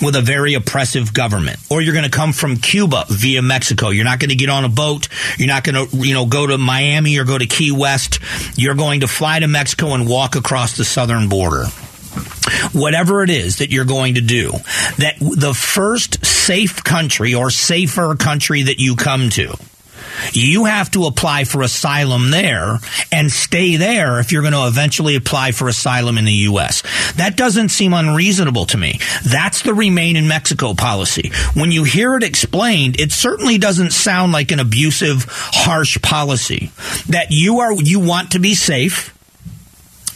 with 0.00 0.16
a 0.16 0.22
very 0.22 0.54
oppressive 0.54 1.12
government, 1.12 1.58
or 1.70 1.82
you're 1.82 1.92
going 1.92 2.06
to 2.06 2.10
come 2.10 2.32
from 2.32 2.56
Cuba 2.56 3.04
via 3.10 3.42
Mexico. 3.42 3.90
You're 3.90 4.06
not 4.06 4.20
going 4.20 4.30
to 4.30 4.36
get 4.36 4.48
on 4.48 4.64
a 4.64 4.70
boat. 4.70 5.08
You're 5.36 5.48
not 5.48 5.64
going 5.64 5.86
to, 5.86 5.96
you 5.98 6.14
know, 6.14 6.24
go 6.24 6.46
to 6.46 6.56
Miami 6.56 7.18
or 7.18 7.24
go 7.24 7.36
to 7.36 7.46
Key 7.46 7.72
West. 7.72 8.18
You're 8.56 8.74
going 8.74 9.00
to 9.00 9.06
fly 9.06 9.38
to 9.38 9.46
Mexico 9.46 9.92
and 9.92 10.08
walk 10.08 10.34
across 10.34 10.78
the 10.78 10.84
southern 10.84 11.28
border 11.28 11.66
whatever 12.72 13.22
it 13.22 13.30
is 13.30 13.58
that 13.58 13.70
you're 13.70 13.86
going 13.86 14.16
to 14.16 14.20
do, 14.20 14.50
that 14.98 15.14
the 15.20 15.54
first 15.54 16.24
safe 16.26 16.84
country 16.84 17.34
or 17.34 17.50
safer 17.50 18.14
country 18.16 18.62
that 18.62 18.78
you 18.78 18.96
come 18.96 19.30
to 19.30 19.54
you 20.32 20.64
have 20.64 20.90
to 20.92 21.06
apply 21.06 21.44
for 21.44 21.62
asylum 21.62 22.30
there 22.30 22.78
and 23.10 23.30
stay 23.30 23.76
there 23.76 24.20
if 24.20 24.32
you're 24.32 24.42
going 24.42 24.52
to 24.52 24.66
eventually 24.66 25.16
apply 25.16 25.52
for 25.52 25.68
asylum 25.68 26.18
in 26.18 26.24
the 26.24 26.32
U.S. 26.32 26.82
That 27.16 27.36
doesn't 27.36 27.70
seem 27.70 27.94
unreasonable 27.94 28.66
to 28.66 28.78
me. 28.78 28.98
That's 29.24 29.62
the 29.62 29.74
remain 29.74 30.16
in 30.16 30.28
Mexico 30.28 30.74
policy. 30.74 31.32
When 31.54 31.72
you 31.72 31.84
hear 31.84 32.16
it 32.16 32.22
explained, 32.22 33.00
it 33.00 33.12
certainly 33.12 33.58
doesn't 33.58 33.92
sound 33.92 34.32
like 34.32 34.52
an 34.52 34.60
abusive, 34.60 35.26
harsh 35.28 36.00
policy. 36.02 36.70
That 37.08 37.28
you 37.30 37.60
are, 37.60 37.72
you 37.72 38.00
want 38.00 38.32
to 38.32 38.38
be 38.38 38.54
safe 38.54 39.16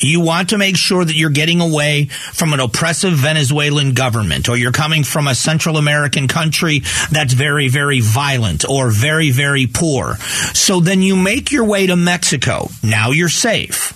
you 0.00 0.20
want 0.20 0.50
to 0.50 0.58
make 0.58 0.76
sure 0.76 1.04
that 1.04 1.14
you're 1.14 1.30
getting 1.30 1.60
away 1.60 2.06
from 2.06 2.52
an 2.52 2.60
oppressive 2.60 3.14
Venezuelan 3.14 3.94
government, 3.94 4.48
or 4.48 4.56
you're 4.56 4.72
coming 4.72 5.04
from 5.04 5.26
a 5.26 5.34
Central 5.34 5.76
American 5.76 6.28
country 6.28 6.80
that's 7.10 7.32
very, 7.32 7.68
very 7.68 8.00
violent 8.00 8.68
or 8.68 8.90
very, 8.90 9.30
very 9.30 9.66
poor. 9.66 10.16
So 10.54 10.80
then 10.80 11.02
you 11.02 11.16
make 11.16 11.52
your 11.52 11.64
way 11.64 11.86
to 11.86 11.96
Mexico. 11.96 12.68
Now 12.82 13.10
you're 13.10 13.28
safe. 13.28 13.92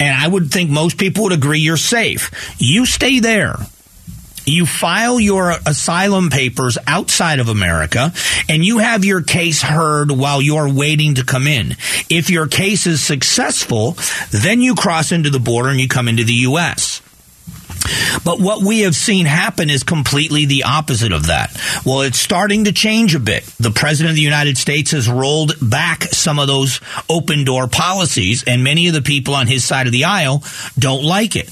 And 0.00 0.16
I 0.16 0.26
would 0.26 0.50
think 0.50 0.70
most 0.70 0.98
people 0.98 1.24
would 1.24 1.32
agree 1.32 1.60
you're 1.60 1.76
safe. 1.76 2.30
You 2.58 2.84
stay 2.84 3.20
there 3.20 3.56
you 4.46 4.66
file 4.66 5.18
your 5.18 5.54
asylum 5.66 6.30
papers 6.30 6.78
outside 6.86 7.38
of 7.38 7.48
America 7.48 8.12
and 8.48 8.64
you 8.64 8.78
have 8.78 9.04
your 9.04 9.22
case 9.22 9.62
heard 9.62 10.10
while 10.10 10.42
you're 10.42 10.72
waiting 10.72 11.14
to 11.14 11.24
come 11.24 11.46
in. 11.46 11.76
If 12.10 12.30
your 12.30 12.46
case 12.46 12.86
is 12.86 13.02
successful, 13.02 13.96
then 14.30 14.60
you 14.60 14.74
cross 14.74 15.12
into 15.12 15.30
the 15.30 15.40
border 15.40 15.70
and 15.70 15.80
you 15.80 15.88
come 15.88 16.08
into 16.08 16.24
the 16.24 16.32
U.S. 16.32 17.00
But 18.24 18.40
what 18.40 18.62
we 18.62 18.80
have 18.80 18.94
seen 18.94 19.26
happen 19.26 19.68
is 19.68 19.82
completely 19.82 20.46
the 20.46 20.64
opposite 20.64 21.12
of 21.12 21.26
that. 21.26 21.54
Well, 21.84 22.02
it's 22.02 22.18
starting 22.18 22.64
to 22.64 22.72
change 22.72 23.14
a 23.14 23.20
bit. 23.20 23.44
The 23.58 23.70
President 23.70 24.10
of 24.10 24.16
the 24.16 24.22
United 24.22 24.56
States 24.56 24.92
has 24.92 25.08
rolled 25.08 25.52
back 25.60 26.04
some 26.04 26.38
of 26.38 26.46
those 26.46 26.80
open 27.10 27.44
door 27.44 27.68
policies, 27.68 28.44
and 28.46 28.64
many 28.64 28.88
of 28.88 28.94
the 28.94 29.02
people 29.02 29.34
on 29.34 29.46
his 29.46 29.64
side 29.64 29.86
of 29.86 29.92
the 29.92 30.04
aisle 30.04 30.42
don't 30.78 31.04
like 31.04 31.36
it. 31.36 31.50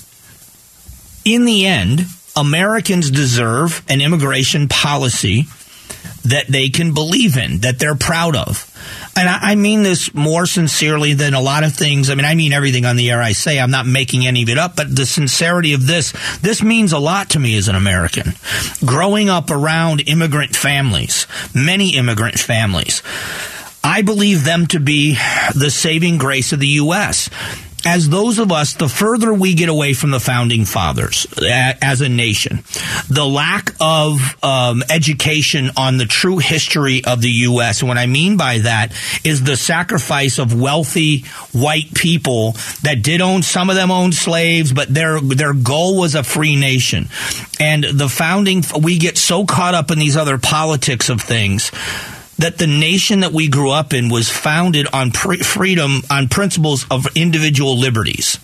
In 1.25 1.45
the 1.45 1.67
end, 1.67 2.07
Americans 2.37 3.11
deserve 3.11 3.85
an 3.89 4.01
immigration 4.01 4.69
policy 4.69 5.47
that 6.25 6.47
they 6.49 6.69
can 6.69 6.95
believe 6.95 7.37
in, 7.37 7.59
that 7.59 7.79
they're 7.79 7.97
proud 7.97 8.37
of. 8.37 8.69
And 9.17 9.29
I, 9.29 9.53
I, 9.53 9.55
mean 9.57 9.83
this 9.83 10.15
more 10.15 10.47
sincerely 10.47 11.15
than 11.15 11.35
a 11.35 11.41
lot 11.41 11.65
of 11.65 11.75
things. 11.75 12.11
I 12.11 12.15
mean, 12.15 12.25
I 12.25 12.35
mean 12.35 12.53
everything 12.53 12.85
on 12.85 12.97
the 12.97 13.11
air 13.11 13.21
I 13.21 13.33
say. 13.33 13.59
I'm 13.59 13.71
not 13.71 13.87
making 13.87 14.27
any 14.27 14.43
of 14.43 14.49
it 14.49 14.59
up, 14.59 14.77
but 14.77 14.95
the 14.95 15.05
sincerity 15.05 15.75
of 15.75 15.87
this, 15.87 16.13
this 16.41 16.63
means 16.63 16.93
a 16.93 16.99
lot 16.99 17.31
to 17.31 17.39
me 17.39 17.57
as 17.57 17.69
an 17.69 17.75
American. 17.75 18.33
Growing 18.85 19.29
up 19.29 19.51
around 19.51 20.09
immigrant 20.09 20.57
families, 20.57 21.27
many 21.55 21.97
immigrant 21.97 22.39
families, 22.39 23.03
I 23.85 24.03
believe 24.03 24.45
them 24.45 24.67
to 24.69 24.81
be 24.81 25.15
the 25.55 25.71
saving 25.71 26.19
grace 26.19 26.53
of 26.53 26.61
the 26.61 26.69
U.S 26.69 27.29
as 27.85 28.09
those 28.09 28.39
of 28.39 28.53
us, 28.53 28.75
the 28.75 28.89
further 28.89 29.33
we 29.33 29.55
get 29.55 29.69
away 29.69 29.95
from 29.95 30.11
the 30.11 30.21
founding 30.21 30.65
fathers 30.65 31.27
as 31.41 32.01
a 32.01 32.09
nation, 32.09 32.63
the 33.09 33.27
lack 33.27 33.75
of 33.81 34.37
um, 34.43 34.83
education 34.91 35.71
on 35.77 35.97
the 35.97 36.07
true 36.07 36.39
history 36.39 37.05
of 37.05 37.21
the 37.21 37.31
U.S. 37.31 37.81
And 37.81 37.89
what 37.89 37.99
I 37.99 38.07
mean 38.07 38.37
by 38.37 38.59
that 38.59 38.93
is 39.25 39.43
the 39.43 39.57
sacrifice 39.57 40.39
of 40.39 40.59
wealthy 40.59 41.25
white 41.53 41.95
people 41.95 42.53
that 42.83 43.03
did 43.03 43.21
own, 43.21 43.43
some 43.43 43.71
of 43.71 43.77
them 43.77 43.91
owned 43.91 44.15
slaves, 44.15 44.73
but 44.73 44.93
their, 44.93 45.21
their 45.21 45.55
goal 45.55 45.99
was 45.99 46.15
a 46.15 46.23
free 46.23 46.57
nation. 46.57 47.09
And 47.59 47.85
the 47.85 48.09
founding, 48.09 48.63
we 48.81 48.99
get 48.99 49.19
so 49.19 49.45
caught 49.45 49.75
up 49.75 49.91
in 49.91 49.99
these 49.99 50.17
other 50.17 50.39
politics 50.39 51.09
of 51.09 51.21
things 51.21 51.71
that 52.39 52.59
the 52.59 52.67
nation 52.67 53.21
that 53.21 53.33
we 53.33 53.49
grew 53.49 53.71
up 53.71 53.93
in 53.93 54.09
was 54.09 54.29
founded 54.29 54.87
on 54.93 55.11
pre- 55.11 55.39
freedom, 55.39 56.03
on 56.11 56.29
principles 56.29 56.87
of 56.91 57.07
individual 57.15 57.79
liberties. 57.79 58.39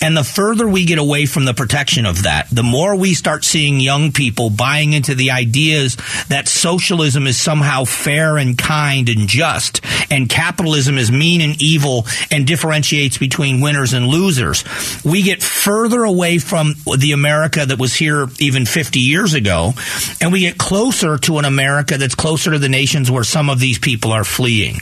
And 0.00 0.16
the 0.16 0.24
further 0.24 0.68
we 0.68 0.84
get 0.84 0.98
away 0.98 1.26
from 1.26 1.44
the 1.44 1.54
protection 1.54 2.06
of 2.06 2.22
that, 2.22 2.48
the 2.50 2.62
more 2.62 2.94
we 2.96 3.14
start 3.14 3.44
seeing 3.44 3.80
young 3.80 4.12
people 4.12 4.48
buying 4.50 4.92
into 4.92 5.14
the 5.14 5.32
ideas 5.32 5.96
that 6.28 6.48
socialism 6.48 7.26
is 7.26 7.38
somehow 7.38 7.84
fair 7.84 8.38
and 8.38 8.56
kind 8.56 9.08
and 9.08 9.28
just, 9.28 9.80
and 10.10 10.28
capitalism 10.28 10.98
is 10.98 11.10
mean 11.10 11.40
and 11.40 11.60
evil 11.60 12.06
and 12.30 12.46
differentiates 12.46 13.18
between 13.18 13.60
winners 13.60 13.92
and 13.92 14.06
losers. 14.06 14.64
We 15.04 15.22
get 15.22 15.42
further 15.42 16.04
away 16.04 16.38
from 16.38 16.74
the 16.96 17.12
America 17.12 17.66
that 17.66 17.78
was 17.78 17.94
here 17.94 18.28
even 18.38 18.66
50 18.66 19.00
years 19.00 19.34
ago, 19.34 19.74
and 20.20 20.32
we 20.32 20.40
get 20.40 20.58
closer 20.58 21.18
to 21.18 21.38
an 21.38 21.44
America 21.44 21.98
that's 21.98 22.14
closer 22.14 22.52
to 22.52 22.58
the 22.58 22.68
nations 22.68 23.10
where 23.18 23.24
some 23.24 23.50
of 23.50 23.58
these 23.58 23.80
people 23.80 24.12
are 24.12 24.22
fleeing. 24.22 24.76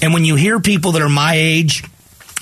And 0.00 0.14
when 0.14 0.24
you 0.24 0.36
hear 0.36 0.60
people 0.60 0.92
that 0.92 1.02
are 1.02 1.08
my 1.08 1.34
age, 1.34 1.82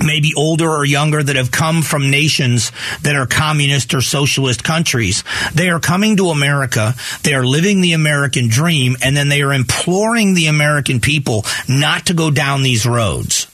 maybe 0.05 0.35
older 0.37 0.69
or 0.69 0.85
younger 0.85 1.23
that 1.23 1.35
have 1.37 1.51
come 1.51 1.81
from 1.81 2.11
nations 2.11 2.71
that 3.01 3.17
are 3.17 3.25
communist 3.25 3.95
or 3.95 4.03
socialist 4.03 4.63
countries. 4.63 5.25
They 5.55 5.71
are 5.71 5.81
coming 5.81 6.19
to 6.19 6.29
America. 6.29 6.95
They 7.23 7.33
are 7.33 7.47
living 7.47 7.81
the 7.81 7.95
American 7.95 8.49
dream 8.51 8.97
and 9.03 9.17
then 9.17 9.31
they 9.31 9.41
are 9.41 9.55
imploring 9.55 10.35
the 10.35 10.49
American 10.49 11.01
people 11.01 11.47
not 11.67 12.05
to 12.07 12.13
go 12.13 12.31
down 12.31 12.63
these 12.63 12.85
roads. 12.85 13.47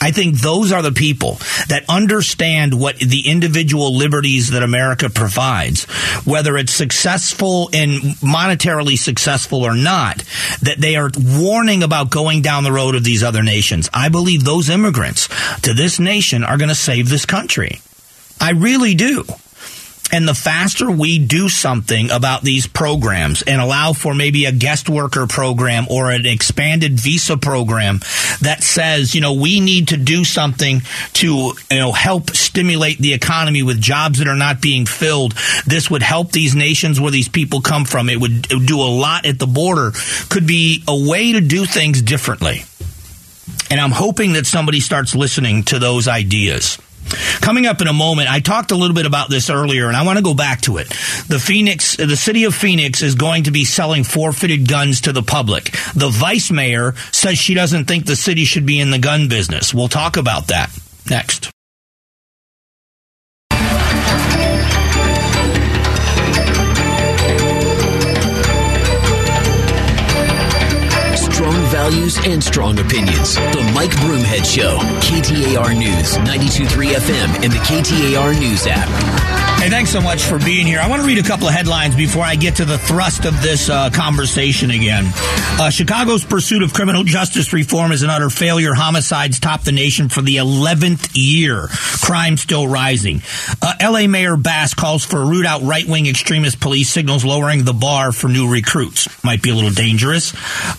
I 0.00 0.10
think 0.10 0.40
those 0.40 0.72
are 0.72 0.82
the 0.82 0.92
people 0.92 1.34
that 1.68 1.84
understand 1.88 2.78
what 2.78 2.98
the 2.98 3.28
individual 3.28 3.96
liberties 3.96 4.50
that 4.50 4.62
America 4.62 5.08
provides, 5.10 5.84
whether 6.24 6.56
it's 6.56 6.72
successful 6.72 7.70
and 7.72 8.00
monetarily 8.16 8.98
successful 8.98 9.62
or 9.62 9.74
not, 9.74 10.18
that 10.62 10.78
they 10.78 10.96
are 10.96 11.10
warning 11.16 11.82
about 11.82 12.10
going 12.10 12.42
down 12.42 12.64
the 12.64 12.72
road 12.72 12.94
of 12.94 13.04
these 13.04 13.22
other 13.22 13.42
nations. 13.42 13.88
I 13.92 14.08
believe 14.08 14.44
those 14.44 14.68
immigrants 14.68 15.28
to 15.62 15.72
this 15.74 15.98
nation 15.98 16.44
are 16.44 16.58
going 16.58 16.68
to 16.68 16.74
save 16.74 17.08
this 17.08 17.26
country. 17.26 17.80
I 18.40 18.50
really 18.50 18.94
do. 18.94 19.24
And 20.12 20.28
the 20.28 20.34
faster 20.34 20.90
we 20.90 21.18
do 21.18 21.48
something 21.48 22.10
about 22.10 22.42
these 22.42 22.66
programs 22.66 23.40
and 23.40 23.62
allow 23.62 23.94
for 23.94 24.14
maybe 24.14 24.44
a 24.44 24.52
guest 24.52 24.90
worker 24.90 25.26
program 25.26 25.86
or 25.88 26.10
an 26.10 26.26
expanded 26.26 27.00
visa 27.00 27.38
program 27.38 28.00
that 28.42 28.62
says, 28.62 29.14
you 29.14 29.22
know, 29.22 29.32
we 29.32 29.60
need 29.60 29.88
to 29.88 29.96
do 29.96 30.24
something 30.24 30.82
to, 31.14 31.54
you 31.70 31.78
know, 31.78 31.92
help 31.92 32.30
stimulate 32.30 32.98
the 32.98 33.14
economy 33.14 33.62
with 33.62 33.80
jobs 33.80 34.18
that 34.18 34.28
are 34.28 34.36
not 34.36 34.60
being 34.60 34.84
filled. 34.84 35.32
This 35.66 35.90
would 35.90 36.02
help 36.02 36.30
these 36.30 36.54
nations 36.54 37.00
where 37.00 37.10
these 37.10 37.30
people 37.30 37.62
come 37.62 37.86
from. 37.86 38.10
It 38.10 38.20
would, 38.20 38.50
it 38.50 38.54
would 38.54 38.66
do 38.66 38.80
a 38.80 38.92
lot 38.92 39.24
at 39.24 39.38
the 39.38 39.46
border. 39.46 39.92
Could 40.28 40.46
be 40.46 40.84
a 40.86 41.08
way 41.08 41.32
to 41.32 41.40
do 41.40 41.64
things 41.64 42.02
differently. 42.02 42.64
And 43.70 43.80
I'm 43.80 43.90
hoping 43.90 44.34
that 44.34 44.44
somebody 44.44 44.80
starts 44.80 45.14
listening 45.14 45.62
to 45.64 45.78
those 45.78 46.06
ideas. 46.06 46.76
Coming 47.40 47.66
up 47.66 47.80
in 47.80 47.88
a 47.88 47.92
moment, 47.92 48.30
I 48.30 48.40
talked 48.40 48.70
a 48.70 48.76
little 48.76 48.94
bit 48.94 49.06
about 49.06 49.28
this 49.28 49.50
earlier, 49.50 49.88
and 49.88 49.96
I 49.96 50.04
want 50.04 50.18
to 50.18 50.24
go 50.24 50.34
back 50.34 50.62
to 50.62 50.78
it. 50.78 50.88
The 51.28 51.38
Phoenix, 51.38 51.96
the 51.96 52.16
city 52.16 52.44
of 52.44 52.54
Phoenix 52.54 53.02
is 53.02 53.14
going 53.14 53.44
to 53.44 53.50
be 53.50 53.64
selling 53.64 54.04
forfeited 54.04 54.68
guns 54.68 55.02
to 55.02 55.12
the 55.12 55.22
public. 55.22 55.64
The 55.94 56.08
vice 56.10 56.50
mayor 56.50 56.94
says 57.12 57.38
she 57.38 57.54
doesn't 57.54 57.86
think 57.86 58.06
the 58.06 58.16
city 58.16 58.44
should 58.44 58.66
be 58.66 58.80
in 58.80 58.90
the 58.90 58.98
gun 58.98 59.28
business. 59.28 59.74
We'll 59.74 59.88
talk 59.88 60.16
about 60.16 60.48
that 60.48 60.70
next. 61.08 61.51
Values 71.82 72.16
and 72.26 72.44
strong 72.44 72.78
opinions. 72.78 73.34
The 73.34 73.72
Mike 73.74 73.90
Broomhead 73.90 74.44
Show. 74.44 74.78
KTAR 75.02 75.76
News, 75.76 76.16
92.3 76.18 76.92
FM, 76.94 77.42
and 77.42 77.52
the 77.52 77.58
KTAR 77.58 78.38
News 78.38 78.68
app. 78.68 78.88
Hey, 79.58 79.68
thanks 79.68 79.90
so 79.90 80.00
much 80.00 80.22
for 80.22 80.38
being 80.38 80.64
here. 80.64 80.78
I 80.78 80.88
want 80.88 81.02
to 81.02 81.08
read 81.08 81.18
a 81.18 81.26
couple 81.26 81.48
of 81.48 81.54
headlines 81.54 81.96
before 81.96 82.22
I 82.22 82.36
get 82.36 82.56
to 82.56 82.64
the 82.64 82.78
thrust 82.78 83.24
of 83.24 83.42
this 83.42 83.68
uh, 83.68 83.90
conversation 83.90 84.70
again. 84.70 85.06
Uh, 85.58 85.70
Chicago's 85.70 86.24
pursuit 86.24 86.62
of 86.62 86.72
criminal 86.72 87.02
justice 87.02 87.52
reform 87.52 87.90
is 87.90 88.04
an 88.04 88.10
utter 88.10 88.30
failure. 88.30 88.74
Homicides 88.74 89.40
top 89.40 89.62
the 89.62 89.72
nation 89.72 90.08
for 90.08 90.22
the 90.22 90.36
11th 90.36 91.10
year. 91.14 91.66
Crime 92.00 92.36
still 92.36 92.68
rising. 92.68 93.22
Uh, 93.60 93.74
LA 93.82 94.06
Mayor 94.06 94.36
Bass 94.36 94.72
calls 94.72 95.04
for 95.04 95.20
a 95.20 95.26
root 95.26 95.46
out 95.46 95.62
right 95.62 95.86
wing 95.88 96.06
extremist 96.06 96.60
police 96.60 96.90
signals 96.90 97.24
lowering 97.24 97.64
the 97.64 97.74
bar 97.74 98.12
for 98.12 98.28
new 98.28 98.48
recruits. 98.48 99.08
Might 99.24 99.42
be 99.42 99.50
a 99.50 99.54
little 99.54 99.70
dangerous. 99.70 100.32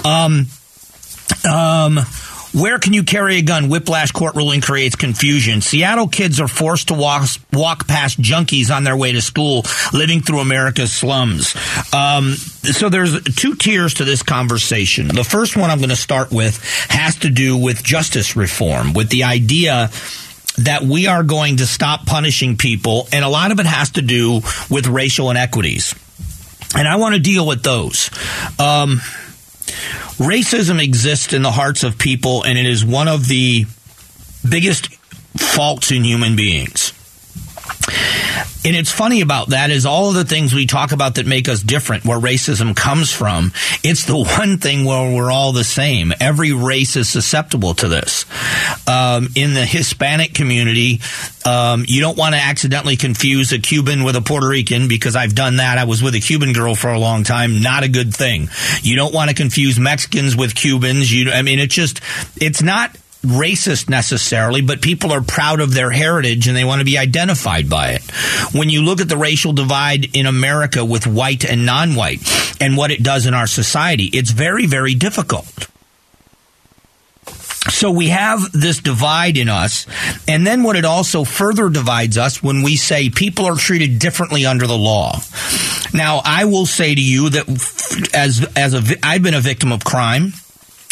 Um, 0.05 0.47
um, 1.45 1.99
where 2.53 2.77
can 2.77 2.93
you 2.93 3.03
carry 3.03 3.37
a 3.37 3.41
gun? 3.41 3.67
Whiplash 3.67 4.11
court 4.11 4.35
ruling 4.35 4.61
creates 4.61 4.95
confusion. 4.95 5.61
Seattle 5.61 6.07
kids 6.07 6.39
are 6.39 6.47
forced 6.47 6.89
to 6.89 6.93
walk, 6.93 7.27
walk 7.51 7.87
past 7.87 8.21
junkies 8.21 8.73
on 8.73 8.83
their 8.83 8.95
way 8.95 9.11
to 9.11 9.21
school, 9.21 9.65
living 9.91 10.21
through 10.21 10.39
America's 10.39 10.91
slums. 10.91 11.55
Um, 11.93 12.33
so 12.33 12.89
there's 12.89 13.23
two 13.23 13.55
tiers 13.55 13.95
to 13.95 14.05
this 14.05 14.21
conversation. 14.21 15.07
The 15.07 15.23
first 15.23 15.57
one 15.57 15.71
I'm 15.71 15.79
going 15.79 15.89
to 15.89 15.95
start 15.95 16.31
with 16.31 16.63
has 16.89 17.15
to 17.17 17.29
do 17.31 17.57
with 17.57 17.83
justice 17.83 18.35
reform, 18.35 18.93
with 18.93 19.09
the 19.09 19.23
idea 19.23 19.89
that 20.59 20.83
we 20.83 21.07
are 21.07 21.23
going 21.23 21.57
to 21.57 21.65
stop 21.65 22.05
punishing 22.05 22.57
people, 22.57 23.07
and 23.11 23.25
a 23.25 23.29
lot 23.29 23.51
of 23.51 23.59
it 23.59 23.65
has 23.65 23.89
to 23.91 24.03
do 24.03 24.41
with 24.69 24.85
racial 24.85 25.31
inequities. 25.31 25.95
And 26.75 26.87
I 26.87 26.97
want 26.97 27.15
to 27.15 27.21
deal 27.21 27.47
with 27.47 27.63
those. 27.63 28.11
Um, 28.59 29.01
racism 30.17 30.83
exists 30.83 31.33
in 31.33 31.41
the 31.41 31.51
hearts 31.51 31.83
of 31.83 31.97
people, 31.97 32.43
and 32.43 32.57
it 32.57 32.65
is 32.65 32.83
one 32.85 33.07
of 33.07 33.27
the 33.27 33.65
biggest 34.47 34.93
faults 35.37 35.91
in 35.91 36.03
human 36.03 36.35
beings. 36.35 36.82
And 38.65 38.75
it's 38.75 38.91
funny 38.91 39.21
about 39.21 39.49
that 39.49 39.71
is 39.71 39.85
all 39.85 40.09
of 40.09 40.15
the 40.15 40.23
things 40.23 40.53
we 40.53 40.65
talk 40.65 40.93
about 40.93 41.15
that 41.15 41.27
make 41.27 41.49
us 41.49 41.61
different, 41.61 42.05
where 42.05 42.17
racism 42.17 42.75
comes 42.75 43.11
from. 43.11 43.51
It's 43.83 44.05
the 44.05 44.17
one 44.17 44.57
thing 44.57 44.85
where 44.85 45.13
we're 45.13 45.31
all 45.31 45.51
the 45.51 45.65
same. 45.65 46.13
Every 46.19 46.53
race 46.53 46.95
is 46.95 47.09
susceptible 47.09 47.73
to 47.75 47.87
this. 47.89 48.25
Um, 48.87 49.29
in 49.35 49.53
the 49.53 49.65
Hispanic 49.65 50.33
community, 50.33 51.01
um, 51.45 51.83
you 51.87 51.99
don't 51.99 52.17
want 52.17 52.35
to 52.35 52.41
accidentally 52.41 52.95
confuse 52.95 53.51
a 53.51 53.59
Cuban 53.59 54.03
with 54.03 54.15
a 54.15 54.21
Puerto 54.21 54.47
Rican 54.47 54.87
because 54.87 55.15
I've 55.15 55.35
done 55.35 55.57
that. 55.57 55.77
I 55.77 55.83
was 55.83 56.01
with 56.01 56.15
a 56.15 56.19
Cuban 56.21 56.53
girl 56.53 56.75
for 56.75 56.89
a 56.89 56.99
long 56.99 57.23
time. 57.23 57.61
Not 57.61 57.83
a 57.83 57.89
good 57.89 58.13
thing. 58.13 58.47
You 58.81 58.95
don't 58.95 59.13
want 59.13 59.29
to 59.29 59.35
confuse 59.35 59.77
Mexicans 59.79 60.35
with 60.35 60.55
Cubans. 60.55 61.11
You, 61.11 61.31
I 61.31 61.41
mean, 61.41 61.59
it's 61.59 61.75
just, 61.75 61.99
it's 62.37 62.61
not 62.61 62.95
racist 63.23 63.89
necessarily, 63.89 64.61
but 64.61 64.81
people 64.81 65.11
are 65.11 65.21
proud 65.21 65.61
of 65.61 65.73
their 65.73 65.89
heritage 65.89 66.47
and 66.47 66.55
they 66.55 66.65
want 66.65 66.79
to 66.79 66.85
be 66.85 66.97
identified 66.97 67.69
by 67.69 67.91
it. 67.91 68.11
When 68.53 68.69
you 68.69 68.83
look 68.83 69.01
at 69.01 69.09
the 69.09 69.17
racial 69.17 69.53
divide 69.53 70.15
in 70.15 70.25
America 70.25 70.83
with 70.83 71.07
white 71.07 71.45
and 71.45 71.65
non 71.65 71.95
white 71.95 72.21
and 72.61 72.77
what 72.77 72.91
it 72.91 73.01
does 73.01 73.25
in 73.25 73.33
our 73.33 73.47
society, 73.47 74.05
it's 74.13 74.31
very, 74.31 74.65
very 74.65 74.93
difficult. 74.93 75.69
So 77.69 77.91
we 77.91 78.09
have 78.09 78.51
this 78.51 78.79
divide 78.79 79.37
in 79.37 79.47
us. 79.47 79.87
And 80.27 80.45
then 80.45 80.63
what 80.63 80.75
it 80.75 80.83
also 80.83 81.23
further 81.23 81.69
divides 81.69 82.17
us 82.17 82.43
when 82.43 82.61
we 82.61 82.75
say 82.75 83.09
people 83.09 83.45
are 83.45 83.55
treated 83.55 83.99
differently 83.99 84.45
under 84.45 84.67
the 84.67 84.77
law. 84.77 85.19
Now, 85.93 86.21
I 86.25 86.45
will 86.45 86.65
say 86.65 86.93
to 86.93 87.01
you 87.01 87.29
that 87.29 88.09
as, 88.13 88.45
as 88.57 88.73
a, 88.73 88.95
I've 89.01 89.23
been 89.23 89.33
a 89.33 89.39
victim 89.39 89.71
of 89.71 89.83
crime 89.85 90.33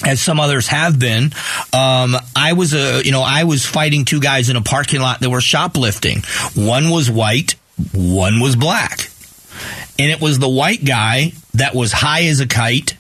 as 0.06 0.22
some 0.22 0.40
others 0.40 0.68
have 0.68 1.00
been. 1.00 1.32
Um, 1.74 2.16
I 2.36 2.54
was 2.54 2.74
a, 2.74 3.04
you 3.04 3.12
know, 3.12 3.22
I 3.22 3.44
was 3.44 3.66
fighting 3.66 4.06
two 4.06 4.20
guys 4.20 4.50
in 4.50 4.56
a 4.56 4.62
parking 4.62 5.02
lot 5.02 5.20
that 5.20 5.30
were 5.30 5.42
shoplifting. 5.42 6.22
One 6.56 6.90
was 6.90 7.10
white, 7.10 7.56
one 7.94 8.40
was 8.40 8.56
black. 8.56 9.10
And 10.00 10.10
it 10.12 10.20
was 10.20 10.40
the 10.40 10.50
white 10.50 10.84
guy 10.84 11.34
that 11.54 11.76
was 11.76 11.92
high 11.92 12.24
as 12.26 12.40
a 12.40 12.48
kite 12.48 12.96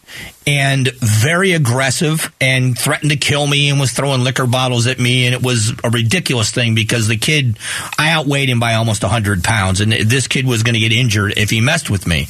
and 0.46 0.92
very 1.00 1.54
aggressive 1.54 2.34
and 2.42 2.78
threatened 2.78 3.12
to 3.12 3.18
kill 3.18 3.46
me 3.46 3.70
and 3.70 3.80
was 3.80 3.92
throwing 3.92 4.24
liquor 4.24 4.48
bottles 4.48 4.88
at 4.88 5.00
me. 5.00 5.26
And 5.26 5.36
it 5.36 5.44
was 5.44 5.72
a 5.84 5.90
ridiculous 5.90 6.52
thing 6.52 6.76
because 6.76 7.08
the 7.08 7.18
kid, 7.18 7.58
I 7.98 8.12
outweighed 8.12 8.50
him 8.50 8.60
by 8.60 8.74
almost 8.74 9.04
100 9.04 9.44
pounds. 9.44 9.82
And 9.82 9.92
this 9.92 10.28
kid 10.28 10.46
was 10.46 10.64
going 10.64 10.74
to 10.74 10.80
get 10.80 10.92
injured 10.92 11.38
if 11.38 11.50
he 11.50 11.62
messed 11.62 11.90
with 11.90 12.08
me. 12.08 12.28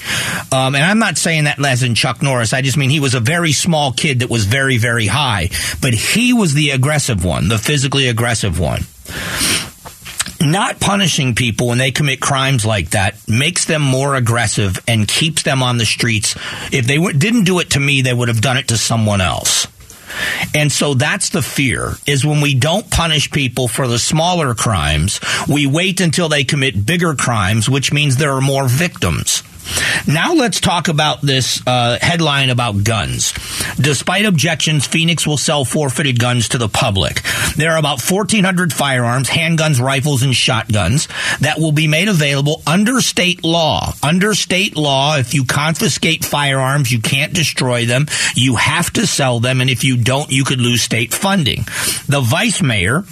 Um, 0.51 0.75
and 0.75 0.83
I'm 0.83 0.99
not 0.99 1.17
saying 1.17 1.45
that 1.45 1.63
as 1.63 1.83
in 1.83 1.95
Chuck 1.95 2.21
Norris. 2.21 2.53
I 2.53 2.61
just 2.61 2.77
mean 2.77 2.89
he 2.89 2.99
was 2.99 3.15
a 3.15 3.19
very 3.19 3.53
small 3.53 3.93
kid 3.93 4.19
that 4.19 4.29
was 4.29 4.45
very, 4.45 4.77
very 4.77 5.07
high. 5.07 5.49
But 5.81 5.93
he 5.93 6.33
was 6.33 6.53
the 6.53 6.71
aggressive 6.71 7.23
one, 7.23 7.47
the 7.47 7.57
physically 7.57 8.07
aggressive 8.07 8.59
one 8.59 8.81
not 10.41 10.79
punishing 10.79 11.35
people 11.35 11.67
when 11.67 11.77
they 11.77 11.91
commit 11.91 12.19
crimes 12.19 12.65
like 12.65 12.91
that 12.91 13.15
makes 13.27 13.65
them 13.65 13.81
more 13.81 14.15
aggressive 14.15 14.79
and 14.87 15.07
keeps 15.07 15.43
them 15.43 15.61
on 15.63 15.77
the 15.77 15.85
streets. 15.85 16.35
If 16.71 16.87
they 16.87 16.95
w- 16.95 17.17
didn't 17.17 17.43
do 17.43 17.59
it 17.59 17.71
to 17.71 17.79
me, 17.79 18.01
they 18.01 18.13
would 18.13 18.27
have 18.27 18.41
done 18.41 18.57
it 18.57 18.69
to 18.69 18.77
someone 18.77 19.21
else. 19.21 19.67
And 20.53 20.71
so 20.71 20.93
that's 20.93 21.29
the 21.29 21.41
fear 21.41 21.93
is 22.05 22.25
when 22.25 22.41
we 22.41 22.53
don't 22.53 22.89
punish 22.89 23.31
people 23.31 23.67
for 23.67 23.87
the 23.87 23.99
smaller 23.99 24.53
crimes, 24.53 25.19
we 25.47 25.67
wait 25.67 26.01
until 26.01 26.27
they 26.27 26.43
commit 26.43 26.85
bigger 26.85 27.15
crimes, 27.15 27.69
which 27.69 27.93
means 27.93 28.17
there 28.17 28.33
are 28.33 28.41
more 28.41 28.67
victims. 28.67 29.43
Now 30.07 30.33
let's 30.33 30.59
talk 30.59 30.87
about 30.87 31.21
this 31.21 31.61
uh, 31.65 31.97
headline 32.01 32.49
about 32.49 32.83
guns. 32.83 33.33
Despite 33.79 34.25
objections, 34.25 34.85
Phoenix 34.85 35.25
will 35.25 35.37
sell 35.37 35.65
forfeited 35.65 36.19
guns 36.19 36.49
to 36.49 36.57
the 36.57 36.69
public. 36.69 37.21
There 37.55 37.71
are 37.71 37.77
about 37.77 38.01
1,400 38.01 38.73
firearms, 38.73 39.29
handguns, 39.29 39.79
rifles, 39.79 40.23
and 40.23 40.35
shotguns 40.35 41.07
that 41.39 41.59
will 41.59 41.71
be 41.71 41.87
made 41.87 42.07
available 42.07 42.61
under 42.65 43.01
state 43.01 43.43
law. 43.43 43.93
Under 44.03 44.33
state 44.33 44.75
law, 44.75 45.17
if 45.17 45.33
you 45.33 45.45
confiscate 45.45 46.25
firearms, 46.25 46.91
you 46.91 46.99
can't 46.99 47.33
destroy 47.33 47.85
them. 47.85 48.07
You 48.35 48.55
have 48.55 48.91
to 48.93 49.07
sell 49.07 49.39
them, 49.39 49.61
and 49.61 49.69
if 49.69 49.83
you 49.83 49.97
don't, 49.97 50.31
you 50.31 50.43
could 50.43 50.61
lose 50.61 50.81
state 50.81 51.13
funding. 51.13 51.65
The 52.07 52.21
vice 52.21 52.61
mayor, 52.61 53.03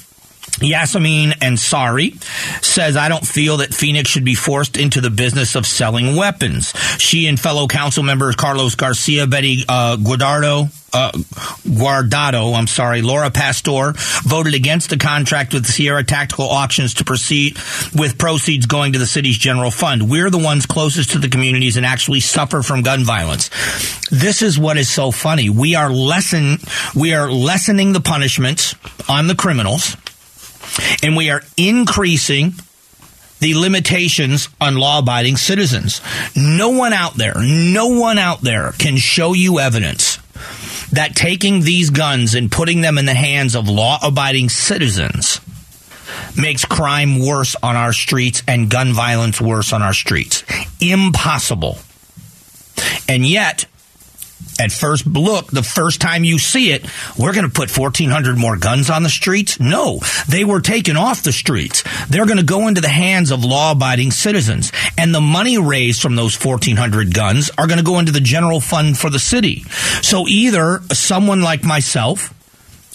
Yassamin 0.59 1.31
Ansari 1.39 2.21
says, 2.63 2.97
I 2.97 3.09
don't 3.09 3.25
feel 3.25 3.57
that 3.57 3.73
Phoenix 3.73 4.09
should 4.09 4.25
be 4.25 4.35
forced 4.35 4.77
into 4.77 5.01
the 5.01 5.09
business 5.09 5.55
of 5.55 5.65
selling 5.65 6.15
weapons. 6.15 6.73
She 6.97 7.27
and 7.27 7.39
fellow 7.39 7.67
council 7.67 8.03
members 8.03 8.35
Carlos 8.35 8.75
Garcia, 8.75 9.27
Betty 9.27 9.63
uh, 9.67 9.97
Guardado, 9.97 10.69
uh, 10.93 11.11
Guardado, 11.11 12.55
I'm 12.55 12.67
sorry, 12.67 13.01
Laura 13.01 13.29
Pastor 13.29 13.93
voted 14.23 14.53
against 14.53 14.89
the 14.89 14.97
contract 14.97 15.53
with 15.53 15.65
Sierra 15.65 16.03
Tactical 16.03 16.49
Auctions 16.49 16.95
to 16.95 17.05
proceed 17.05 17.57
with 17.95 18.17
proceeds 18.17 18.65
going 18.65 18.93
to 18.93 18.99
the 18.99 19.05
city's 19.05 19.37
general 19.37 19.71
fund. 19.71 20.09
We're 20.09 20.29
the 20.29 20.37
ones 20.37 20.65
closest 20.65 21.11
to 21.11 21.19
the 21.19 21.29
communities 21.29 21.77
and 21.77 21.85
actually 21.85 22.19
suffer 22.21 22.61
from 22.61 22.81
gun 22.81 23.03
violence. 23.03 23.49
This 24.09 24.41
is 24.41 24.57
what 24.57 24.77
is 24.77 24.89
so 24.89 25.11
funny. 25.11 25.49
We 25.49 25.75
are 25.75 25.91
lessen, 25.91 26.57
we 26.95 27.13
are 27.13 27.31
lessening 27.31 27.93
the 27.93 28.01
punishments 28.01 28.75
on 29.07 29.27
the 29.27 29.35
criminals 29.35 29.95
and 31.03 31.15
we 31.15 31.29
are 31.29 31.41
increasing 31.57 32.53
the 33.39 33.55
limitations 33.55 34.49
on 34.59 34.75
law 34.75 34.99
abiding 34.99 35.37
citizens. 35.37 36.01
No 36.35 36.69
one 36.69 36.93
out 36.93 37.15
there, 37.15 37.35
no 37.39 37.87
one 37.87 38.17
out 38.17 38.41
there 38.41 38.73
can 38.73 38.97
show 38.97 39.33
you 39.33 39.59
evidence 39.59 40.17
that 40.91 41.15
taking 41.15 41.61
these 41.61 41.89
guns 41.89 42.35
and 42.35 42.51
putting 42.51 42.81
them 42.81 42.97
in 42.97 43.05
the 43.05 43.13
hands 43.13 43.55
of 43.55 43.69
law 43.69 43.99
abiding 44.01 44.49
citizens 44.49 45.39
makes 46.35 46.65
crime 46.65 47.19
worse 47.19 47.55
on 47.61 47.75
our 47.75 47.93
streets 47.93 48.43
and 48.47 48.69
gun 48.69 48.93
violence 48.93 49.39
worse 49.39 49.73
on 49.73 49.81
our 49.81 49.93
streets. 49.93 50.43
Impossible. 50.81 51.77
And 53.07 53.25
yet, 53.25 53.65
at 54.59 54.71
first 54.71 55.07
look, 55.07 55.47
the 55.47 55.63
first 55.63 56.01
time 56.01 56.23
you 56.23 56.37
see 56.37 56.71
it, 56.71 56.85
we're 57.17 57.33
going 57.33 57.45
to 57.45 57.51
put 57.51 57.75
1,400 57.75 58.37
more 58.37 58.57
guns 58.57 58.89
on 58.89 59.03
the 59.03 59.09
streets? 59.09 59.59
No, 59.59 59.99
they 60.27 60.43
were 60.43 60.59
taken 60.59 60.97
off 60.97 61.23
the 61.23 61.31
streets. 61.31 61.83
They're 62.09 62.25
going 62.25 62.37
to 62.37 62.43
go 62.43 62.67
into 62.67 62.81
the 62.81 62.89
hands 62.89 63.31
of 63.31 63.45
law 63.45 63.71
abiding 63.71 64.11
citizens. 64.11 64.71
And 64.97 65.15
the 65.15 65.21
money 65.21 65.57
raised 65.57 66.01
from 66.01 66.15
those 66.15 66.35
1,400 66.35 67.13
guns 67.13 67.49
are 67.57 67.67
going 67.67 67.79
to 67.79 67.85
go 67.85 67.99
into 67.99 68.11
the 68.11 68.19
general 68.19 68.59
fund 68.59 68.97
for 68.97 69.09
the 69.09 69.19
city. 69.19 69.63
So 70.01 70.27
either 70.27 70.81
someone 70.91 71.41
like 71.41 71.63
myself, 71.63 72.33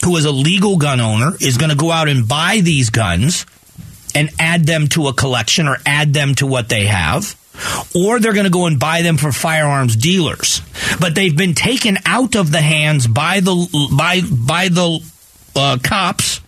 who 0.05 0.17
is 0.17 0.27
a 0.27 0.33
legal 0.33 0.77
gun 0.77 1.01
owner, 1.01 1.33
is 1.41 1.57
going 1.57 1.71
to 1.71 1.77
go 1.77 1.91
out 1.91 2.09
and 2.09 2.29
buy 2.29 2.61
these 2.63 2.91
guns 2.91 3.47
and 4.15 4.31
add 4.39 4.67
them 4.67 4.87
to 4.89 5.09
a 5.09 5.15
collection 5.15 5.67
or 5.67 5.79
add 5.87 6.13
them 6.13 6.35
to 6.37 6.47
what 6.47 6.69
they 6.69 6.87
have 6.87 7.37
or 7.95 8.19
they're 8.19 8.33
going 8.33 8.45
to 8.45 8.51
go 8.51 8.67
and 8.67 8.79
buy 8.79 9.03
them 9.03 9.17
for 9.17 9.33
firearms 9.33 9.97
dealers. 9.97 10.61
But 11.01 11.15
they've 11.15 11.37
been 11.37 11.55
taken 11.55 11.99
out 12.05 12.35
of 12.35 12.51
the 12.51 12.61
hands 12.61 13.07
by 13.07 13.41
the 13.41 13.89
by 13.97 14.21
by 14.21 14.69
the 14.69 15.01
uh, 15.57 15.79
cops 15.83 16.41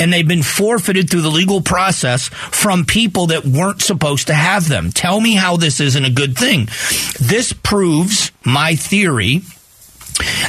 and 0.00 0.12
they've 0.12 0.28
been 0.28 0.42
forfeited 0.42 1.10
through 1.10 1.22
the 1.22 1.30
legal 1.30 1.60
process 1.60 2.28
from 2.28 2.84
people 2.84 3.28
that 3.28 3.44
weren't 3.44 3.82
supposed 3.82 4.28
to 4.28 4.34
have 4.34 4.68
them. 4.68 4.90
Tell 4.90 5.20
me 5.20 5.34
how 5.34 5.56
this 5.56 5.80
isn't 5.80 6.04
a 6.04 6.10
good 6.10 6.36
thing. 6.36 6.66
This 7.20 7.52
proves 7.52 8.30
my 8.44 8.76
theory 8.76 9.42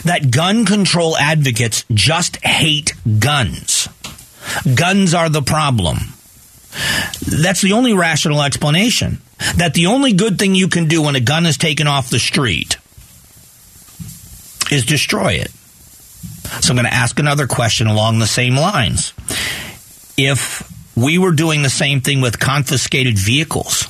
that 0.04 0.32
gun 0.32 0.66
control 0.66 1.18
advocates 1.18 1.86
just 1.94 2.44
hate 2.44 2.94
guns. 3.20 3.88
Guns 4.76 5.14
are 5.14 5.30
the 5.30 5.42
problem. 5.42 5.98
That's 7.28 7.62
the 7.62 7.74
only 7.74 7.94
rational 7.94 8.42
explanation 8.42 9.22
that 9.56 9.74
the 9.74 9.88
only 9.88 10.14
good 10.14 10.38
thing 10.38 10.56
you 10.56 10.68
can 10.68 10.88
do 10.88 11.02
when 11.02 11.16
a 11.16 11.20
gun 11.20 11.46
is 11.46 11.58
taken 11.58 11.88
off 11.88 12.10
the 12.10 12.20
street 12.20 12.78
is 14.72 14.86
destroy 14.86 15.34
it. 15.34 15.52
So 16.62 16.72
I'm 16.72 16.76
going 16.76 16.86
to 16.86 16.94
ask 16.94 17.20
another 17.20 17.48
question 17.48 17.88
along 17.88 18.20
the 18.20 18.28
same 18.28 18.56
lines. 18.56 19.14
If 20.18 20.70
we 20.96 21.18
were 21.18 21.32
doing 21.32 21.62
the 21.62 21.70
same 21.70 22.02
thing 22.02 22.22
with 22.22 22.40
confiscated 22.40 23.18
vehicles, 23.18 23.84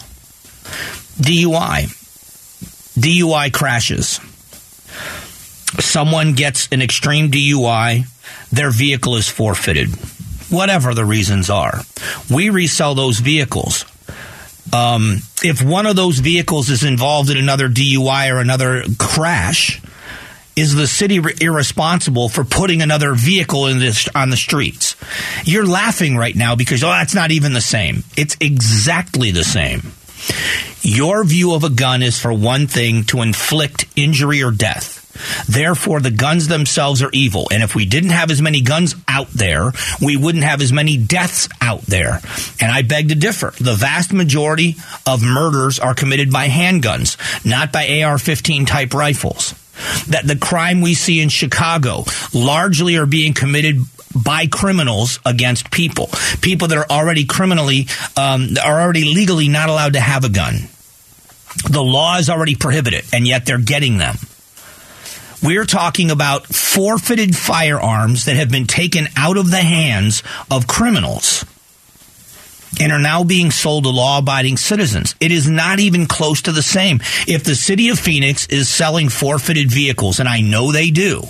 DUI, 1.17 1.87
DUI 2.99 3.51
crashes, 3.51 4.19
someone 5.83 6.33
gets 6.33 6.67
an 6.71 6.81
extreme 6.81 7.31
DUI, 7.31 8.05
their 8.51 8.69
vehicle 8.69 9.15
is 9.15 9.27
forfeited, 9.27 9.89
whatever 10.49 10.93
the 10.93 11.05
reasons 11.05 11.49
are. 11.49 11.81
We 12.29 12.49
resell 12.49 12.93
those 12.93 13.19
vehicles 13.19 13.85
um, 14.73 15.17
if 15.43 15.61
one 15.61 15.85
of 15.85 15.95
those 15.95 16.19
vehicles 16.19 16.69
is 16.69 16.83
involved 16.83 17.29
in 17.29 17.37
another 17.37 17.69
DUI 17.69 18.33
or 18.33 18.39
another 18.39 18.83
crash, 18.97 19.81
is 20.55 20.75
the 20.75 20.87
city 20.87 21.19
re- 21.19 21.33
irresponsible 21.39 22.27
for 22.27 22.43
putting 22.43 22.81
another 22.81 23.13
vehicle 23.13 23.67
in 23.67 23.79
this 23.79 24.09
on 24.13 24.29
the 24.29 24.37
streets? 24.37 24.95
You're 25.45 25.65
laughing 25.65 26.17
right 26.17 26.35
now 26.35 26.55
because 26.55 26.83
oh, 26.83 26.89
that's 26.89 27.15
not 27.15 27.31
even 27.31 27.53
the 27.53 27.61
same. 27.61 28.03
It's 28.17 28.35
exactly 28.41 29.31
the 29.31 29.43
same. 29.43 29.93
Your 30.81 31.23
view 31.23 31.53
of 31.53 31.63
a 31.63 31.69
gun 31.69 32.01
is 32.01 32.19
for 32.19 32.33
one 32.33 32.67
thing 32.67 33.03
to 33.05 33.21
inflict 33.21 33.85
injury 33.95 34.43
or 34.43 34.51
death. 34.51 34.98
Therefore, 35.47 35.99
the 35.99 36.11
guns 36.11 36.47
themselves 36.47 37.01
are 37.01 37.09
evil. 37.11 37.47
And 37.51 37.63
if 37.63 37.75
we 37.75 37.85
didn't 37.85 38.11
have 38.11 38.31
as 38.31 38.41
many 38.41 38.61
guns 38.61 38.95
out 39.07 39.29
there, 39.29 39.71
we 40.01 40.17
wouldn't 40.17 40.43
have 40.43 40.61
as 40.61 40.71
many 40.71 40.97
deaths 40.97 41.49
out 41.61 41.81
there. 41.81 42.21
And 42.61 42.71
I 42.71 42.81
beg 42.81 43.09
to 43.09 43.15
differ. 43.15 43.53
The 43.59 43.75
vast 43.75 44.13
majority 44.13 44.75
of 45.05 45.23
murders 45.23 45.79
are 45.79 45.93
committed 45.93 46.31
by 46.31 46.47
handguns, 46.47 47.17
not 47.45 47.71
by 47.71 48.01
AR 48.01 48.17
15 48.17 48.65
type 48.65 48.93
rifles. 48.93 49.53
That 50.09 50.27
the 50.27 50.35
crime 50.35 50.81
we 50.81 50.93
see 50.93 51.21
in 51.21 51.29
Chicago 51.29 52.03
largely 52.33 52.97
are 52.97 53.05
being 53.05 53.33
committed 53.33 53.77
by 54.15 54.47
criminals 54.47 55.19
against 55.25 55.71
people. 55.71 56.09
People 56.41 56.69
that 56.69 56.77
are 56.77 56.89
already 56.89 57.25
criminally, 57.25 57.87
um, 58.17 58.49
are 58.63 58.81
already 58.81 59.05
legally 59.05 59.47
not 59.47 59.69
allowed 59.69 59.93
to 59.93 59.99
have 59.99 60.23
a 60.23 60.29
gun. 60.29 60.67
The 61.69 61.83
law 61.83 62.17
is 62.17 62.29
already 62.29 62.55
prohibited, 62.55 63.05
and 63.13 63.27
yet 63.27 63.45
they're 63.45 63.57
getting 63.57 63.97
them. 63.97 64.17
We're 65.41 65.65
talking 65.65 66.11
about 66.11 66.47
forfeited 66.47 67.35
firearms 67.35 68.25
that 68.25 68.35
have 68.35 68.49
been 68.49 68.67
taken 68.67 69.07
out 69.15 69.37
of 69.37 69.51
the 69.51 69.57
hands 69.57 70.21
of 70.51 70.67
criminals 70.67 71.45
and 72.79 72.91
are 72.91 72.99
now 72.99 73.23
being 73.23 73.51
sold 73.51 73.85
to 73.85 73.89
law 73.89 74.19
abiding 74.19 74.57
citizens. 74.57 75.15
It 75.19 75.31
is 75.31 75.49
not 75.49 75.79
even 75.79 76.05
close 76.07 76.41
to 76.43 76.51
the 76.51 76.61
same. 76.61 76.99
If 77.27 77.43
the 77.43 77.55
city 77.55 77.89
of 77.89 77.99
Phoenix 77.99 78.47
is 78.47 78.69
selling 78.69 79.09
forfeited 79.09 79.71
vehicles, 79.71 80.19
and 80.19 80.29
I 80.29 80.41
know 80.41 80.71
they 80.71 80.91
do, 80.91 81.23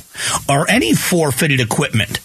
or 0.47 0.69
any 0.69 0.93
forfeited 0.93 1.59
equipment, 1.59 2.19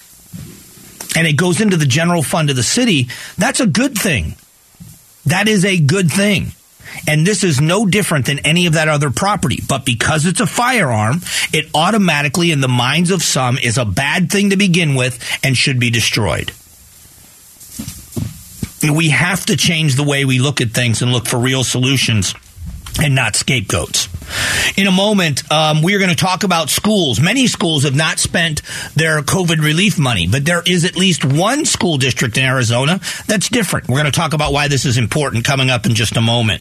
and 1.17 1.27
it 1.27 1.37
goes 1.37 1.61
into 1.61 1.77
the 1.77 1.87
general 1.87 2.23
fund 2.23 2.51
of 2.51 2.57
the 2.57 2.63
city, 2.63 3.09
that's 3.39 3.61
a 3.61 3.67
good 3.67 3.97
thing. 3.97 4.35
That 5.27 5.49
is 5.49 5.65
a 5.65 5.79
good 5.79 6.11
thing. 6.11 6.53
And 7.09 7.27
this 7.27 7.45
is 7.45 7.61
no 7.61 7.87
different 7.87 8.27
than 8.27 8.41
any 8.41 8.67
of 8.67 8.75
that 8.75 8.89
other 8.89 9.11
property. 9.11 9.63
But 9.67 9.85
because 9.85 10.27
it's 10.27 10.41
a 10.41 10.47
firearm, 10.47 11.21
it 11.53 11.69
automatically, 11.75 12.51
in 12.51 12.61
the 12.61 12.69
minds 12.69 13.11
of 13.11 13.23
some, 13.23 13.59
is 13.59 13.79
a 13.79 13.85
bad 13.85 14.31
thing 14.31 14.51
to 14.51 14.57
begin 14.57 14.95
with 14.95 15.19
and 15.43 15.57
should 15.57 15.79
be 15.79 15.91
destroyed. 15.91 16.53
We 18.83 19.11
have 19.11 19.47
to 19.47 19.57
change 19.57 19.95
the 19.95 20.05
way 20.05 20.25
we 20.25 20.39
look 20.39 20.61
at 20.61 20.71
things 20.71 21.01
and 21.01 21.11
look 21.11 21.27
for 21.27 21.39
real 21.39 21.65
solutions 21.65 22.35
and 23.03 23.15
not 23.15 23.35
scapegoats. 23.35 24.09
In 24.77 24.87
a 24.87 24.93
moment, 24.93 25.51
um, 25.51 25.83
we 25.83 25.95
are 25.95 25.99
going 25.99 26.11
to 26.11 26.17
talk 26.17 26.45
about 26.45 26.71
schools. 26.71 27.21
Many 27.21 27.47
schools 27.47 27.85
have 27.85 27.95
not 27.95 28.19
spent 28.19 28.63
their 28.95 29.21
COVID 29.23 29.63
relief 29.63 29.99
money, 29.99 30.27
but 30.27 30.45
there 30.45 30.63
is 30.67 30.85
at 30.85 30.97
least 30.97 31.25
one 31.25 31.65
school 31.65 31.99
district 31.99 32.39
in 32.39 32.45
Arizona 32.45 33.01
that's 33.27 33.49
different. 33.49 33.89
We're 33.89 34.01
going 34.01 34.13
to 34.13 34.19
talk 34.19 34.33
about 34.33 34.53
why 34.53 34.69
this 34.69 34.85
is 34.85 34.97
important 34.97 35.45
coming 35.45 35.71
up 35.71 35.87
in 35.87 35.95
just 35.95 36.17
a 36.17 36.21
moment. 36.21 36.61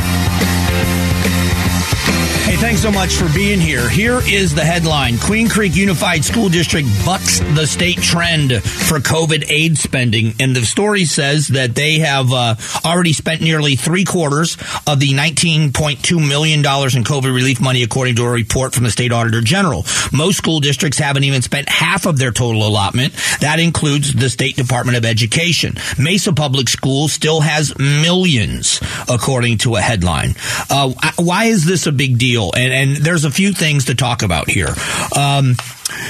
Thanks 2.61 2.83
so 2.83 2.91
much 2.91 3.15
for 3.15 3.27
being 3.33 3.59
here. 3.59 3.89
Here 3.89 4.19
is 4.23 4.53
the 4.53 4.63
headline 4.63 5.17
Queen 5.17 5.49
Creek 5.49 5.75
Unified 5.75 6.23
School 6.23 6.47
District 6.47 6.87
bucks 7.03 7.39
the 7.39 7.65
state 7.65 7.97
trend 7.97 8.51
for 8.61 8.99
COVID 8.99 9.49
aid 9.49 9.79
spending. 9.79 10.35
And 10.39 10.55
the 10.55 10.63
story 10.63 11.05
says 11.05 11.47
that 11.47 11.73
they 11.73 11.97
have 11.99 12.31
uh, 12.31 12.53
already 12.85 13.13
spent 13.13 13.41
nearly 13.41 13.75
three 13.75 14.05
quarters 14.05 14.57
of 14.85 14.99
the 14.99 15.09
$19.2 15.09 16.29
million 16.29 16.59
in 16.59 16.63
COVID 17.03 17.33
relief 17.33 17.59
money, 17.59 17.81
according 17.81 18.17
to 18.17 18.25
a 18.25 18.29
report 18.29 18.75
from 18.75 18.83
the 18.83 18.91
state 18.91 19.11
auditor 19.11 19.41
general. 19.41 19.83
Most 20.13 20.37
school 20.37 20.59
districts 20.59 20.99
haven't 20.99 21.23
even 21.23 21.41
spent 21.41 21.67
half 21.67 22.05
of 22.05 22.19
their 22.19 22.31
total 22.31 22.67
allotment. 22.67 23.13
That 23.39 23.59
includes 23.59 24.13
the 24.13 24.29
State 24.29 24.55
Department 24.55 24.99
of 24.99 25.03
Education. 25.03 25.77
Mesa 25.97 26.31
Public 26.31 26.69
Schools 26.69 27.11
still 27.11 27.41
has 27.41 27.75
millions, 27.79 28.79
according 29.09 29.57
to 29.59 29.77
a 29.77 29.81
headline. 29.81 30.35
Uh, 30.69 30.93
why 31.17 31.45
is 31.45 31.65
this 31.65 31.87
a 31.87 31.91
big 31.91 32.19
deal? 32.19 32.50
And, 32.55 32.73
and 32.73 32.97
there's 32.97 33.25
a 33.25 33.31
few 33.31 33.53
things 33.53 33.85
to 33.85 33.95
talk 33.95 34.23
about 34.23 34.49
here. 34.49 34.73
Um, 35.17 35.55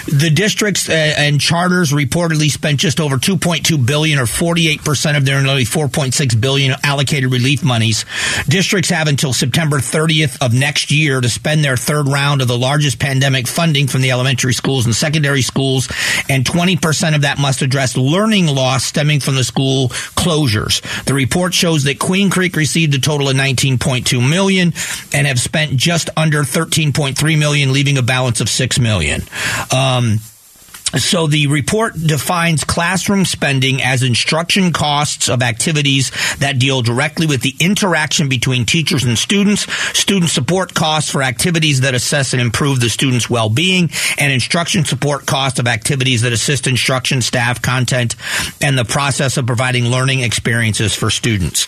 the 0.06 0.30
districts 0.30 0.90
uh, 0.90 0.92
and 0.92 1.40
charters 1.40 1.92
reportedly 1.92 2.50
spent 2.50 2.80
just 2.80 3.00
over 3.00 3.18
2.2 3.18 3.86
billion 3.86 4.20
or 4.20 4.26
48% 4.26 5.18
of 5.18 5.26
their 5.26 5.42
nearly 5.42 5.64
4.6 5.64 6.40
billion 6.42 6.76
allocated 6.84 7.32
relief 7.32 7.64
monies. 7.64 8.06
Districts 8.48 8.90
have 8.90 9.08
until 9.08 9.34
September 9.34 9.78
30th 9.78 10.44
of 10.44 10.54
next 10.54 10.92
year 10.92 11.22
to 11.22 11.30
spend 11.30 11.64
their 11.64 11.78
third 11.78 12.08
round 12.08 12.42
of 12.42 12.48
the 12.48 12.58
largest 12.58 13.00
pandemic 13.00 13.48
funding 13.48 13.88
from 13.88 14.02
the 14.02 14.12
elementary 14.12 14.54
schools 14.54 14.86
and 14.86 14.96
secondary 14.96 15.42
schools, 15.42 15.88
and 16.30 16.46
20% 16.46 17.16
of 17.16 17.22
that 17.22 17.40
must 17.40 17.62
address 17.62 17.98
learning 17.98 18.48
loss 18.48 18.84
stemming 18.84 19.20
from 19.20 19.36
the 19.36 19.44
school 19.44 19.90
closures. 19.90 20.82
The 21.06 21.14
report 21.14 21.54
shows 21.54 21.84
that 21.86 22.00
Queen 22.00 22.30
Creek 22.30 22.56
received 22.56 22.94
a 22.96 23.00
total 23.00 23.30
of 23.30 23.36
19.2 23.36 24.28
million 24.28 24.74
and 25.14 25.28
have 25.28 25.40
spent 25.40 25.76
just 25.78 26.10
under 26.16 26.42
13.3 26.44 27.40
million, 27.40 27.74
leaving 27.74 27.98
a 27.98 28.02
balance 28.02 28.42
of 28.42 28.50
6 28.50 28.80
million. 28.80 29.22
Um, 29.74 30.20
So 30.98 31.28
the 31.28 31.48
report 31.48 31.94
defines 31.96 32.64
classroom 32.64 33.26
spending 33.26 33.82
as 33.82 34.04
instruction 34.04 34.74
costs 34.74 35.30
of 35.30 35.42
activities 35.42 36.12
that 36.40 36.60
deal 36.60 36.82
directly 36.82 37.28
with 37.28 37.42
the 37.42 37.56
interaction 37.60 38.28
between 38.30 38.66
teachers 38.66 39.04
and 39.04 39.18
students, 39.18 39.72
student 39.98 40.30
support 40.30 40.74
costs 40.74 41.10
for 41.10 41.24
activities 41.24 41.82
that 41.82 41.94
assess 41.94 42.34
and 42.34 42.42
improve 42.42 42.80
the 42.80 42.90
student's 42.90 43.30
well-being, 43.30 43.90
and 44.18 44.34
instruction 44.34 44.84
support 44.86 45.26
costs 45.26 45.60
of 45.60 45.68
activities 45.68 46.22
that 46.22 46.34
assist 46.34 46.68
instruction 46.68 47.22
staff, 47.22 47.62
content, 47.62 48.16
and 48.62 48.78
the 48.78 48.86
process 48.86 49.38
of 49.38 49.46
providing 49.46 49.86
learning 49.86 50.22
experiences 50.22 50.94
for 50.96 51.10
students. 51.10 51.66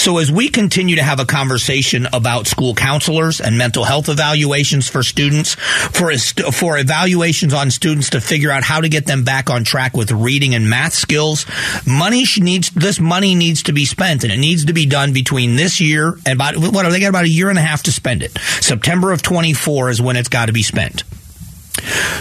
So 0.00 0.18
as 0.18 0.30
we 0.30 0.48
continue 0.48 0.96
to 0.96 1.02
have 1.02 1.20
a 1.20 1.26
conversation 1.26 2.06
about 2.12 2.46
school 2.46 2.74
counselors 2.74 3.40
and 3.40 3.58
mental 3.58 3.84
health 3.84 4.08
evaluations 4.08 4.88
for 4.88 5.02
students, 5.02 5.54
for, 5.54 6.12
for 6.52 6.78
evaluations 6.78 7.52
on 7.52 7.70
students 7.70 8.10
to 8.10 8.20
figure 8.20 8.47
figure 8.48 8.56
out 8.56 8.64
how 8.64 8.80
to 8.80 8.88
get 8.88 9.04
them 9.04 9.24
back 9.24 9.50
on 9.50 9.62
track 9.62 9.94
with 9.94 10.10
reading 10.10 10.54
and 10.54 10.70
math 10.70 10.94
skills. 10.94 11.44
Money 11.86 12.24
needs 12.40 12.70
this 12.70 12.98
money 12.98 13.34
needs 13.34 13.64
to 13.64 13.74
be 13.74 13.84
spent, 13.84 14.24
and 14.24 14.32
it 14.32 14.38
needs 14.38 14.64
to 14.64 14.72
be 14.72 14.86
done 14.86 15.12
between 15.12 15.56
this 15.56 15.82
year 15.82 16.14
and 16.24 16.34
about 16.34 16.56
what 16.56 16.88
they 16.88 17.00
got 17.00 17.10
about 17.10 17.24
a 17.24 17.28
year 17.28 17.50
and 17.50 17.58
a 17.58 17.62
half 17.62 17.82
to 17.82 17.92
spend 17.92 18.22
it. 18.22 18.38
September 18.60 19.12
of 19.12 19.20
24 19.20 19.90
is 19.90 20.00
when 20.00 20.16
it's 20.16 20.30
got 20.30 20.46
to 20.46 20.54
be 20.54 20.62
spent. 20.62 21.02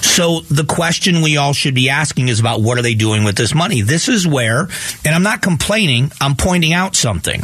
So 0.02 0.42
the 0.42 0.66
question 0.66 1.22
we 1.22 1.38
all 1.38 1.54
should 1.54 1.74
be 1.74 1.90
asking 1.90 2.28
is 2.28 2.42
about 2.42 2.62
what 2.62 2.78
are 2.78 2.82
they 2.82 2.94
doing 2.94 3.24
with 3.24 3.38
this 3.38 3.56
money? 3.56 3.80
This 3.82 4.10
is 4.10 4.28
where, 4.28 4.68
and 5.06 5.16
I'm 5.16 5.24
not 5.24 5.42
complaining, 5.42 6.12
I'm 6.20 6.36
pointing 6.36 6.74
out 6.74 6.98
something. 6.98 7.44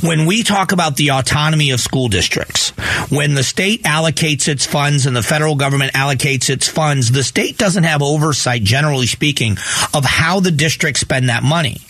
When 0.00 0.26
we 0.26 0.42
talk 0.42 0.72
about 0.72 0.96
the 0.96 1.10
autonomy 1.10 1.70
of 1.70 1.80
school 1.80 2.08
districts, 2.08 2.70
when 3.10 3.34
the 3.34 3.42
state 3.42 3.82
allocates 3.82 4.48
its 4.48 4.66
funds 4.66 5.06
and 5.06 5.16
the 5.16 5.22
federal 5.22 5.56
government 5.56 5.92
allocates 5.94 6.50
its 6.50 6.68
funds, 6.68 7.10
the 7.10 7.24
state 7.24 7.58
doesn't 7.58 7.84
have 7.84 8.02
oversight, 8.02 8.62
generally 8.62 9.06
speaking, 9.06 9.56
of 9.94 10.04
how 10.04 10.40
the 10.40 10.50
districts 10.50 11.00
spend 11.00 11.28
that 11.28 11.42
money 11.42 11.80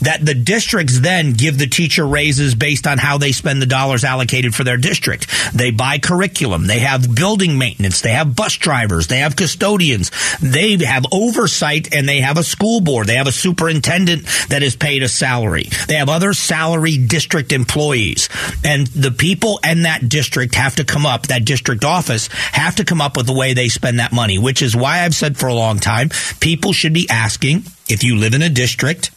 that 0.00 0.24
the 0.24 0.34
districts 0.34 1.00
then 1.00 1.32
give 1.32 1.58
the 1.58 1.66
teacher 1.66 2.06
raises 2.06 2.54
based 2.54 2.86
on 2.86 2.98
how 2.98 3.18
they 3.18 3.32
spend 3.32 3.60
the 3.60 3.66
dollars 3.66 4.04
allocated 4.04 4.54
for 4.54 4.64
their 4.64 4.76
district. 4.76 5.26
They 5.54 5.70
buy 5.70 5.98
curriculum. 5.98 6.66
They 6.66 6.80
have 6.80 7.14
building 7.14 7.58
maintenance. 7.58 8.00
They 8.00 8.12
have 8.12 8.36
bus 8.36 8.56
drivers. 8.56 9.06
They 9.06 9.18
have 9.18 9.36
custodians. 9.36 10.10
They 10.40 10.76
have 10.84 11.06
oversight 11.12 11.92
and 11.94 12.08
they 12.08 12.20
have 12.20 12.38
a 12.38 12.44
school 12.44 12.80
board. 12.80 13.06
They 13.06 13.16
have 13.16 13.26
a 13.26 13.32
superintendent 13.32 14.26
that 14.48 14.62
is 14.62 14.76
paid 14.76 15.02
a 15.02 15.08
salary. 15.08 15.68
They 15.88 15.94
have 15.94 16.08
other 16.08 16.32
salary 16.32 16.96
district 16.98 17.52
employees. 17.52 18.28
And 18.64 18.86
the 18.88 19.10
people 19.10 19.60
in 19.64 19.82
that 19.82 20.08
district 20.08 20.54
have 20.54 20.76
to 20.76 20.84
come 20.84 21.06
up, 21.06 21.28
that 21.28 21.44
district 21.44 21.84
office 21.84 22.28
have 22.52 22.76
to 22.76 22.84
come 22.84 23.00
up 23.00 23.16
with 23.16 23.26
the 23.26 23.34
way 23.34 23.54
they 23.54 23.68
spend 23.68 23.98
that 23.98 24.12
money, 24.12 24.38
which 24.38 24.62
is 24.62 24.76
why 24.76 25.00
I've 25.00 25.14
said 25.14 25.36
for 25.36 25.46
a 25.46 25.54
long 25.54 25.78
time, 25.78 26.10
people 26.40 26.72
should 26.72 26.92
be 26.92 27.08
asking 27.10 27.64
if 27.88 28.02
you 28.02 28.16
live 28.16 28.34
in 28.34 28.42
a 28.42 28.48
district, 28.48 29.10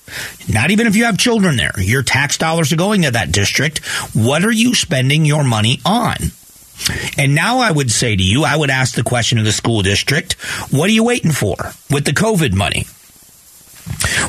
not 0.47 0.71
even 0.71 0.87
if 0.87 0.95
you 0.95 1.05
have 1.05 1.17
children 1.17 1.57
there, 1.57 1.73
your 1.77 2.03
tax 2.03 2.37
dollars 2.37 2.71
are 2.71 2.77
going 2.77 3.01
to 3.03 3.11
that 3.11 3.31
district. 3.31 3.79
What 4.13 4.43
are 4.43 4.51
you 4.51 4.75
spending 4.75 5.25
your 5.25 5.43
money 5.43 5.79
on? 5.85 6.17
And 7.17 7.35
now 7.35 7.59
I 7.59 7.71
would 7.71 7.91
say 7.91 8.15
to 8.15 8.23
you, 8.23 8.43
I 8.43 8.55
would 8.55 8.69
ask 8.69 8.95
the 8.95 9.03
question 9.03 9.37
of 9.37 9.45
the 9.45 9.51
school 9.51 9.81
district, 9.81 10.33
what 10.71 10.89
are 10.89 10.93
you 10.93 11.03
waiting 11.03 11.31
for 11.31 11.55
with 11.89 12.05
the 12.05 12.13
COVID 12.13 12.53
money? 12.53 12.85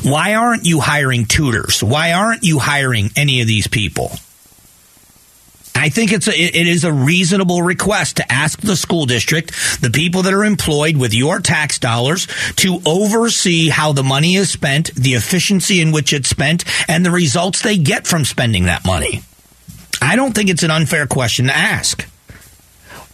Why 0.03 0.33
aren't 0.33 0.65
you 0.65 0.79
hiring 0.79 1.25
tutors? 1.25 1.83
Why 1.83 2.13
aren't 2.13 2.43
you 2.43 2.59
hiring 2.59 3.11
any 3.15 3.41
of 3.41 3.47
these 3.47 3.67
people? 3.67 4.11
I 5.73 5.89
think 5.89 6.11
it's 6.11 6.27
a, 6.27 6.31
it 6.31 6.67
is 6.67 6.83
a 6.83 6.93
reasonable 6.93 7.61
request 7.61 8.17
to 8.17 8.31
ask 8.31 8.59
the 8.61 8.75
school 8.75 9.05
district, 9.05 9.51
the 9.81 9.89
people 9.89 10.23
that 10.23 10.33
are 10.33 10.43
employed 10.43 10.97
with 10.97 11.13
your 11.13 11.39
tax 11.39 11.79
dollars, 11.79 12.27
to 12.57 12.79
oversee 12.85 13.69
how 13.69 13.91
the 13.93 14.03
money 14.03 14.35
is 14.35 14.49
spent, 14.51 14.93
the 14.95 15.13
efficiency 15.13 15.81
in 15.81 15.91
which 15.91 16.13
it's 16.13 16.29
spent, 16.29 16.65
and 16.87 17.05
the 17.05 17.11
results 17.11 17.61
they 17.61 17.77
get 17.77 18.05
from 18.05 18.25
spending 18.25 18.65
that 18.65 18.85
money. 18.85 19.21
I 20.01 20.15
don't 20.15 20.33
think 20.33 20.49
it's 20.49 20.63
an 20.63 20.71
unfair 20.71 21.07
question 21.07 21.47
to 21.47 21.55
ask. 21.55 22.07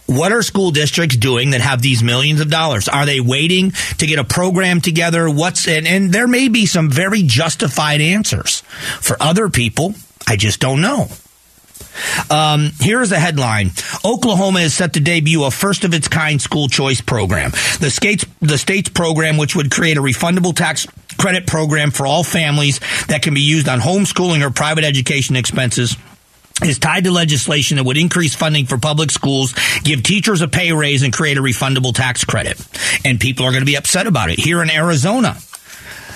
What 0.06 0.32
are 0.32 0.42
school 0.42 0.70
districts 0.70 1.16
doing 1.16 1.50
that 1.50 1.60
have 1.60 1.82
these 1.82 2.02
millions 2.02 2.40
of 2.40 2.50
dollars? 2.50 2.88
Are 2.88 3.04
they 3.04 3.20
waiting 3.20 3.72
to 3.98 4.06
get 4.06 4.18
a 4.18 4.24
program 4.24 4.80
together? 4.80 5.28
What's 5.28 5.68
and, 5.68 5.86
and 5.86 6.12
there 6.12 6.26
may 6.26 6.48
be 6.48 6.64
some 6.64 6.90
very 6.90 7.22
justified 7.22 8.00
answers. 8.00 8.62
For 9.00 9.22
other 9.22 9.50
people, 9.50 9.94
I 10.26 10.36
just 10.36 10.60
don't 10.60 10.80
know. 10.80 11.08
Um, 12.30 12.70
here's 12.80 13.12
a 13.12 13.18
headline: 13.18 13.70
Oklahoma 14.04 14.60
is 14.60 14.74
set 14.74 14.94
to 14.94 15.00
debut 15.00 15.44
a 15.44 15.50
first 15.50 15.84
of 15.84 15.94
its 15.94 16.08
kind 16.08 16.40
school 16.40 16.68
choice 16.68 17.00
program. 17.00 17.50
The 17.50 18.26
the 18.40 18.58
state's 18.58 18.88
program, 18.88 19.36
which 19.36 19.56
would 19.56 19.70
create 19.70 19.96
a 19.96 20.02
refundable 20.02 20.54
tax 20.54 20.86
credit 21.18 21.46
program 21.46 21.90
for 21.90 22.06
all 22.06 22.22
families 22.22 22.80
that 23.08 23.22
can 23.22 23.34
be 23.34 23.40
used 23.40 23.68
on 23.68 23.80
homeschooling 23.80 24.46
or 24.46 24.50
private 24.50 24.84
education 24.84 25.36
expenses 25.36 25.96
is 26.62 26.78
tied 26.78 27.04
to 27.04 27.10
legislation 27.10 27.76
that 27.76 27.84
would 27.84 27.96
increase 27.96 28.34
funding 28.34 28.66
for 28.66 28.78
public 28.78 29.10
schools, 29.10 29.54
give 29.84 30.02
teachers 30.02 30.40
a 30.42 30.48
pay 30.48 30.72
raise, 30.72 31.02
and 31.02 31.12
create 31.12 31.38
a 31.38 31.40
refundable 31.40 31.94
tax 31.94 32.24
credit. 32.24 32.60
And 33.04 33.20
people 33.20 33.44
are 33.46 33.50
going 33.50 33.62
to 33.62 33.66
be 33.66 33.76
upset 33.76 34.06
about 34.06 34.30
it. 34.30 34.38
Here 34.38 34.62
in 34.62 34.70
Arizona, 34.70 35.36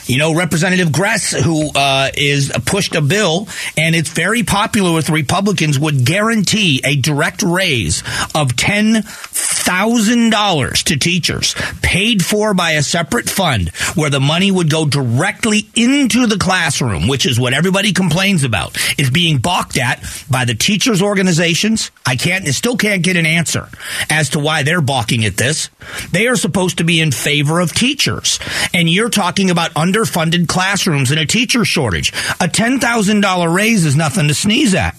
you 0.06 0.18
know, 0.18 0.34
Representative 0.34 0.92
Gress, 0.92 1.32
who 1.32 1.70
uh, 1.74 2.10
is 2.16 2.52
pushed 2.64 2.94
a 2.94 3.00
bill, 3.00 3.48
and 3.76 3.94
it's 3.94 4.08
very 4.08 4.42
popular 4.42 4.92
with 4.94 5.10
Republicans, 5.10 5.78
would 5.78 6.04
guarantee 6.04 6.80
a 6.84 6.96
direct 6.96 7.42
raise 7.42 8.02
of 8.34 8.56
ten 8.56 9.02
thousand 9.02 10.30
dollars 10.30 10.82
to 10.84 10.96
teachers, 10.96 11.54
paid 11.82 12.24
for 12.24 12.54
by 12.54 12.72
a 12.72 12.82
separate 12.82 13.28
fund, 13.28 13.68
where 13.94 14.10
the 14.10 14.20
money 14.20 14.50
would 14.50 14.70
go 14.70 14.86
directly 14.86 15.68
into 15.74 16.26
the 16.26 16.38
classroom, 16.38 17.08
which 17.08 17.26
is 17.26 17.38
what 17.38 17.54
everybody 17.54 17.92
complains 17.92 18.44
about, 18.44 18.76
is 18.98 19.10
being 19.10 19.38
balked 19.38 19.78
at 19.78 20.02
by 20.30 20.44
the 20.44 20.54
teachers' 20.54 21.02
organizations. 21.02 21.90
I 22.06 22.16
can't, 22.16 22.46
still 22.48 22.76
can't 22.76 23.02
get 23.02 23.16
an 23.16 23.26
answer 23.26 23.68
as 24.10 24.30
to 24.30 24.38
why 24.38 24.62
they're 24.62 24.80
balking 24.80 25.24
at 25.24 25.36
this. 25.36 25.70
They 26.10 26.26
are 26.26 26.36
supposed 26.36 26.78
to 26.78 26.84
be 26.84 27.00
in 27.00 27.12
favor 27.12 27.60
of 27.60 27.72
teachers, 27.72 28.38
and 28.74 28.88
you're 28.88 29.10
talking 29.10 29.50
about 29.50 29.76
under 29.76 29.91
underfunded 29.92 30.48
classrooms 30.48 31.10
and 31.10 31.20
a 31.20 31.26
teacher 31.26 31.64
shortage. 31.64 32.10
A 32.40 32.48
$10,000 32.48 33.54
raise 33.54 33.84
is 33.84 33.96
nothing 33.96 34.28
to 34.28 34.34
sneeze 34.34 34.74
at. 34.74 34.94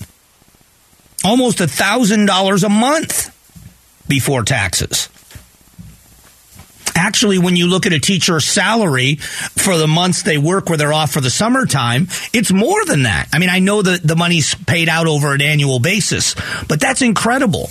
Almost 1.24 1.60
$1,000 1.60 2.64
a 2.64 2.70
month 2.70 4.08
before 4.08 4.44
taxes. 4.44 5.10
Actually, 6.96 7.40
when 7.40 7.56
you 7.56 7.68
look 7.68 7.86
at 7.86 7.94
a 7.94 8.00
teacher's 8.00 8.46
salary 8.46 9.16
for 9.16 9.78
the 9.78 9.88
months 9.88 10.22
they 10.22 10.38
work 10.38 10.70
where 10.70 10.78
they're 10.78 10.94
off 10.94 11.12
for 11.12 11.22
the 11.22 11.30
summertime, 11.30 12.08
it's 12.34 12.52
more 12.52 12.86
than 12.86 13.04
that. 13.04 13.28
I 13.34 13.40
mean, 13.40 13.50
I 13.50 13.60
know 13.60 13.82
that 13.82 14.06
the 14.06 14.16
money's 14.16 14.54
paid 14.54 14.90
out 14.90 15.08
over 15.08 15.34
an 15.34 15.42
annual 15.42 15.80
basis, 15.80 16.36
but 16.68 16.80
that's 16.80 17.02
incredible. 17.02 17.70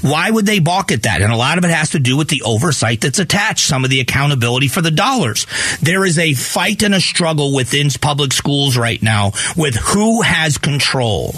Why 0.00 0.30
would 0.30 0.46
they 0.46 0.58
balk 0.58 0.92
at 0.92 1.02
that? 1.02 1.22
And 1.22 1.32
a 1.32 1.36
lot 1.36 1.58
of 1.58 1.64
it 1.64 1.70
has 1.70 1.90
to 1.90 1.98
do 1.98 2.16
with 2.16 2.28
the 2.28 2.42
oversight 2.42 3.00
that's 3.00 3.18
attached, 3.18 3.66
some 3.66 3.84
of 3.84 3.90
the 3.90 4.00
accountability 4.00 4.68
for 4.68 4.80
the 4.80 4.90
dollars. 4.90 5.46
There 5.80 6.04
is 6.04 6.18
a 6.18 6.34
fight 6.34 6.82
and 6.82 6.94
a 6.94 7.00
struggle 7.00 7.54
within 7.54 7.90
public 8.00 8.32
schools 8.32 8.76
right 8.76 9.02
now 9.02 9.32
with 9.56 9.74
who 9.76 10.22
has 10.22 10.58
control. 10.58 11.34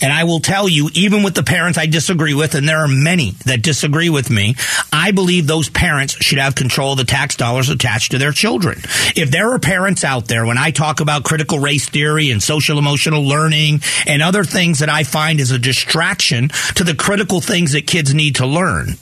And 0.00 0.12
I 0.12 0.24
will 0.24 0.40
tell 0.40 0.68
you, 0.68 0.90
even 0.94 1.22
with 1.22 1.34
the 1.34 1.42
parents 1.42 1.78
I 1.78 1.86
disagree 1.86 2.34
with, 2.34 2.54
and 2.54 2.68
there 2.68 2.78
are 2.78 2.88
many 2.88 3.32
that 3.44 3.62
disagree 3.62 4.10
with 4.10 4.30
me, 4.30 4.56
I 4.92 5.10
believe 5.10 5.46
those 5.46 5.68
parents 5.68 6.14
should 6.14 6.38
have 6.38 6.54
control 6.54 6.92
of 6.92 6.98
the 6.98 7.04
tax 7.04 7.36
dollars 7.36 7.68
attached 7.68 8.12
to 8.12 8.18
their 8.18 8.32
children. 8.32 8.78
If 9.14 9.30
there 9.30 9.52
are 9.52 9.58
parents 9.58 10.04
out 10.04 10.26
there, 10.26 10.46
when 10.46 10.58
I 10.58 10.70
talk 10.70 11.00
about 11.00 11.24
critical 11.24 11.58
race 11.58 11.88
theory 11.88 12.30
and 12.30 12.42
social 12.42 12.78
emotional 12.78 13.22
learning 13.22 13.80
and 14.06 14.22
other 14.22 14.44
things 14.44 14.80
that 14.80 14.88
I 14.88 15.04
find 15.04 15.40
is 15.40 15.50
a 15.50 15.58
distraction 15.58 16.48
to 16.76 16.84
the 16.84 16.94
critical 16.94 17.40
things 17.40 17.72
that 17.72 17.86
kids 17.86 18.14
need 18.14 18.36
to 18.36 18.46
learn, 18.46 18.96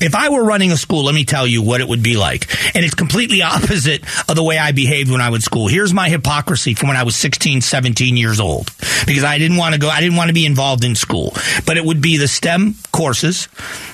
if 0.00 0.14
I 0.14 0.28
were 0.30 0.44
running 0.44 0.72
a 0.72 0.76
school, 0.76 1.04
let 1.04 1.14
me 1.14 1.24
tell 1.24 1.46
you 1.46 1.62
what 1.62 1.80
it 1.80 1.88
would 1.88 2.02
be 2.02 2.16
like. 2.16 2.48
And 2.74 2.84
it's 2.84 2.94
completely 2.94 3.42
opposite 3.42 4.02
of 4.28 4.36
the 4.36 4.42
way 4.42 4.58
I 4.58 4.72
behaved 4.72 5.10
when 5.10 5.20
I 5.20 5.30
was 5.30 5.44
school. 5.44 5.68
Here's 5.68 5.92
my 5.92 6.08
hypocrisy 6.08 6.74
from 6.74 6.88
when 6.88 6.96
I 6.96 7.02
was 7.02 7.16
16, 7.16 7.60
17 7.60 8.16
years 8.16 8.40
old. 8.40 8.70
Because 9.06 9.24
I 9.24 9.38
didn't 9.38 9.56
want 9.56 9.74
to 9.74 9.80
go, 9.80 9.88
I 9.88 10.00
didn't 10.00 10.16
want 10.16 10.28
to 10.28 10.34
be 10.34 10.46
involved 10.46 10.84
in 10.84 10.94
school. 10.94 11.32
But 11.66 11.76
it 11.76 11.84
would 11.84 12.00
be 12.00 12.16
the 12.16 12.28
STEM 12.28 12.74
courses 12.92 13.48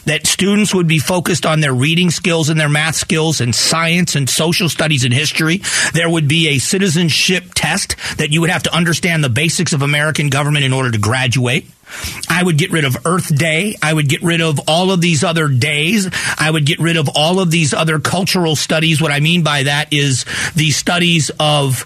that 0.05 0.27
students 0.27 0.75
would 0.75 0.89
be 0.89 0.99
focused 0.99 1.47
on 1.47 1.61
their 1.61 1.75
reading 1.75 2.11
skills 2.11 2.49
and 2.49 2.59
their 2.59 2.69
math 2.69 2.97
skills 2.97 3.41
and 3.41 3.55
science 3.55 4.15
and 4.15 4.29
social 4.29 4.69
studies 4.69 5.05
and 5.05 5.13
history. 5.13 5.63
There 5.93 6.09
would 6.09 6.29
be 6.29 6.49
a 6.49 6.59
citizenship 6.59 7.45
test 7.55 7.97
that 8.19 8.31
you 8.31 8.41
would 8.41 8.51
have 8.51 8.65
to 8.65 8.75
understand 8.75 9.23
the 9.23 9.29
basics 9.29 9.73
of 9.73 9.83
American 9.83 10.29
government 10.29 10.65
in 10.65 10.73
order 10.73 10.91
to 10.91 10.99
graduate. 10.99 11.67
I 12.29 12.43
would 12.43 12.59
get 12.59 12.71
rid 12.71 12.85
of 12.85 12.97
Earth 13.05 13.35
Day. 13.35 13.77
I 13.83 13.93
would 13.93 14.09
get 14.09 14.23
rid 14.23 14.41
of 14.41 14.61
all 14.69 14.91
of 14.91 15.01
these 15.01 15.25
other 15.25 15.49
days. 15.49 16.09
I 16.39 16.51
would 16.51 16.67
get 16.67 16.79
rid 16.79 16.97
of 16.97 17.09
all 17.15 17.41
of 17.41 17.51
these 17.51 17.73
other 17.73 17.99
cultural 17.99 18.57
studies. 18.57 19.01
What 19.01 19.13
I 19.13 19.21
mean 19.21 19.43
by 19.43 19.65
that 19.65 19.93
is 19.93 20.25
the 20.55 20.71
studies 20.71 21.31
of 21.39 21.85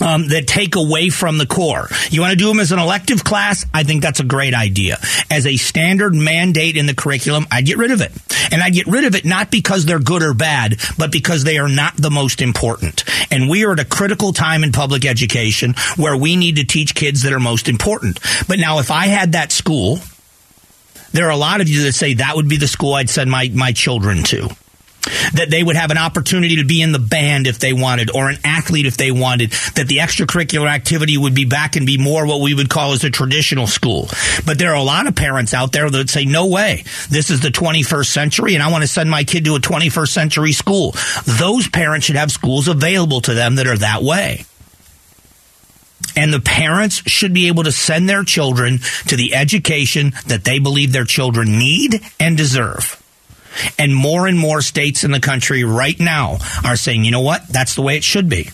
um, 0.00 0.28
that 0.28 0.46
take 0.46 0.76
away 0.76 1.10
from 1.10 1.38
the 1.38 1.46
core. 1.46 1.88
You 2.10 2.20
want 2.20 2.32
to 2.32 2.36
do 2.36 2.48
them 2.48 2.60
as 2.60 2.72
an 2.72 2.78
elective 2.78 3.24
class? 3.24 3.64
I 3.72 3.82
think 3.82 4.02
that's 4.02 4.20
a 4.20 4.24
great 4.24 4.54
idea. 4.54 4.98
As 5.30 5.46
a 5.46 5.56
standard 5.56 6.14
mandate 6.14 6.76
in 6.76 6.86
the 6.86 6.94
curriculum, 6.94 7.46
I'd 7.50 7.66
get 7.66 7.78
rid 7.78 7.90
of 7.90 8.00
it. 8.00 8.12
And 8.52 8.62
I'd 8.62 8.74
get 8.74 8.86
rid 8.86 9.04
of 9.04 9.14
it 9.14 9.24
not 9.24 9.50
because 9.50 9.86
they're 9.86 9.98
good 9.98 10.22
or 10.22 10.34
bad, 10.34 10.76
but 10.98 11.10
because 11.10 11.44
they 11.44 11.58
are 11.58 11.68
not 11.68 11.96
the 11.96 12.10
most 12.10 12.40
important. 12.40 13.04
And 13.30 13.48
we 13.48 13.64
are 13.64 13.72
at 13.72 13.80
a 13.80 13.84
critical 13.84 14.32
time 14.32 14.62
in 14.64 14.72
public 14.72 15.04
education 15.04 15.74
where 15.96 16.16
we 16.16 16.36
need 16.36 16.56
to 16.56 16.64
teach 16.64 16.94
kids 16.94 17.22
that 17.22 17.32
are 17.32 17.40
most 17.40 17.68
important. 17.68 18.20
But 18.46 18.58
now, 18.58 18.78
if 18.78 18.90
I 18.90 19.06
had 19.06 19.32
that 19.32 19.52
school, 19.52 19.98
there 21.12 21.26
are 21.26 21.32
a 21.32 21.36
lot 21.36 21.60
of 21.60 21.68
you 21.68 21.84
that 21.84 21.94
say 21.94 22.14
that 22.14 22.36
would 22.36 22.48
be 22.48 22.56
the 22.56 22.68
school 22.68 22.94
I'd 22.94 23.10
send 23.10 23.30
my, 23.30 23.50
my 23.54 23.72
children 23.72 24.22
to 24.24 24.50
that 25.34 25.48
they 25.50 25.62
would 25.62 25.76
have 25.76 25.90
an 25.90 25.98
opportunity 25.98 26.56
to 26.56 26.64
be 26.64 26.82
in 26.82 26.92
the 26.92 26.98
band 26.98 27.46
if 27.46 27.58
they 27.58 27.72
wanted 27.72 28.10
or 28.14 28.28
an 28.28 28.38
athlete 28.44 28.86
if 28.86 28.96
they 28.96 29.10
wanted 29.10 29.50
that 29.74 29.86
the 29.88 29.98
extracurricular 29.98 30.68
activity 30.68 31.16
would 31.16 31.34
be 31.34 31.44
back 31.44 31.76
and 31.76 31.86
be 31.86 31.98
more 31.98 32.26
what 32.26 32.40
we 32.40 32.54
would 32.54 32.70
call 32.70 32.92
as 32.92 33.04
a 33.04 33.10
traditional 33.10 33.66
school. 33.66 34.08
But 34.44 34.58
there 34.58 34.72
are 34.72 34.76
a 34.76 34.82
lot 34.82 35.06
of 35.06 35.14
parents 35.14 35.54
out 35.54 35.72
there 35.72 35.88
that 35.90 36.10
say 36.10 36.24
no 36.24 36.46
way. 36.46 36.84
This 37.08 37.30
is 37.30 37.40
the 37.40 37.48
21st 37.48 38.06
century 38.06 38.54
and 38.54 38.62
i 38.62 38.70
want 38.70 38.82
to 38.82 38.88
send 38.88 39.10
my 39.10 39.24
kid 39.24 39.44
to 39.44 39.56
a 39.56 39.60
21st 39.60 40.08
century 40.08 40.52
school. 40.52 40.94
Those 41.24 41.68
parents 41.68 42.06
should 42.06 42.16
have 42.16 42.30
schools 42.30 42.68
available 42.68 43.20
to 43.22 43.34
them 43.34 43.56
that 43.56 43.66
are 43.66 43.78
that 43.78 44.02
way. 44.02 44.44
And 46.16 46.32
the 46.32 46.40
parents 46.40 47.02
should 47.06 47.34
be 47.34 47.48
able 47.48 47.64
to 47.64 47.72
send 47.72 48.08
their 48.08 48.24
children 48.24 48.78
to 49.08 49.16
the 49.16 49.34
education 49.34 50.12
that 50.26 50.44
they 50.44 50.58
believe 50.58 50.92
their 50.92 51.04
children 51.04 51.58
need 51.58 52.00
and 52.18 52.36
deserve. 52.36 52.95
And 53.78 53.94
more 53.94 54.26
and 54.26 54.38
more 54.38 54.62
states 54.62 55.04
in 55.04 55.10
the 55.10 55.20
country 55.20 55.64
right 55.64 55.98
now 55.98 56.38
are 56.64 56.76
saying, 56.76 57.04
you 57.04 57.10
know 57.10 57.20
what? 57.20 57.46
That's 57.48 57.74
the 57.74 57.82
way 57.82 57.96
it 57.96 58.04
should 58.04 58.28
be. 58.28 58.50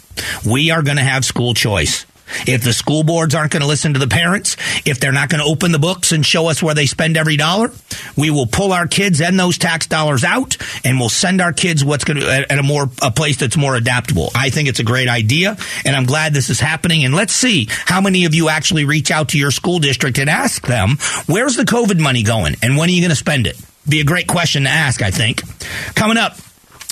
We 0.47 0.71
are 0.71 0.83
going 0.83 0.99
to 0.99 1.03
have 1.03 1.25
school 1.25 1.55
choice. 1.55 2.07
If 2.47 2.63
the 2.63 2.73
school 2.73 3.03
boards 3.03 3.35
aren't 3.35 3.53
going 3.53 3.63
to 3.63 3.69
listen 3.69 3.93
to 3.93 3.99
the 3.99 4.09
parents, 4.09 4.57
if 4.85 5.01
they're 5.01 5.13
not 5.13 5.29
going 5.29 5.43
to 5.43 5.49
open 5.49 5.73
the 5.73 5.79
books 5.79 6.13
and 6.13 6.25
show 6.25 6.49
us 6.49 6.63
where 6.63 6.75
they 6.75 6.87
spend 6.87 7.17
every 7.17 7.37
dollar, 7.37 7.71
we 8.17 8.31
will 8.31 8.47
pull 8.47 8.73
our 8.73 8.87
kids 8.87 9.21
and 9.21 9.39
those 9.39 9.59
tax 9.59 9.87
dollars 9.87 10.25
out 10.25 10.57
and 10.85 10.99
we'll 10.99 11.09
send 11.09 11.41
our 11.41 11.53
kids 11.53 11.85
what's 11.85 12.05
going 12.05 12.21
to 12.21 12.47
at 12.51 12.59
a 12.59 12.63
more 12.63 12.89
a 13.03 13.11
place 13.11 13.37
that's 13.37 13.57
more 13.57 13.75
adaptable. 13.77 14.31
I 14.35 14.51
think 14.51 14.69
it's 14.69 14.81
a 14.81 14.85
great 14.85 15.09
idea 15.09 15.57
and 15.85 15.95
I'm 15.95 16.07
glad 16.07 16.33
this 16.33 16.51
is 16.51 16.61
happening 16.61 17.05
and 17.05 17.15
let's 17.15 17.33
see 17.33 17.69
how 17.71 18.01
many 18.01 18.25
of 18.25 18.35
you 18.35 18.49
actually 18.49 18.85
reach 18.85 19.11
out 19.11 19.31
to 19.31 19.39
your 19.39 19.51
school 19.51 19.79
district 19.79 20.19
and 20.19 20.31
ask 20.31 20.67
them, 20.67 20.97
where's 21.27 21.57
the 21.57 21.65
COVID 21.65 22.01
money 22.01 22.23
going 22.23 22.57
and 22.63 22.77
when 22.77 22.89
are 22.89 22.93
you 22.93 23.01
going 23.01 23.11
to 23.11 23.17
spend 23.17 23.47
it? 23.47 23.61
Be 23.89 24.01
a 24.01 24.05
great 24.05 24.29
question 24.29 24.65
to 24.65 24.71
ask, 24.71 25.03
I 25.03 25.11
think. 25.11 25.43
Coming 25.95 26.17
up, 26.17 26.37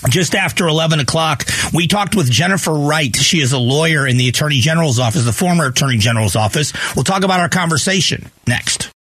just 0.09 0.35
after 0.35 0.67
11 0.67 1.01
o'clock, 1.01 1.45
we 1.73 1.87
talked 1.87 2.17
with 2.17 2.31
Jennifer 2.31 2.73
Wright. 2.73 3.15
She 3.15 3.41
is 3.41 3.53
a 3.53 3.59
lawyer 3.59 4.07
in 4.07 4.17
the 4.17 4.29
Attorney 4.29 4.61
General's 4.61 4.99
office, 4.99 5.25
the 5.25 5.33
former 5.33 5.67
Attorney 5.67 5.99
General's 5.99 6.37
office. 6.37 6.73
We'll 6.97 7.05
talk 7.05 7.23
about 7.23 7.41
our 7.41 7.49
conversation 7.49 8.31
next. 8.47 8.91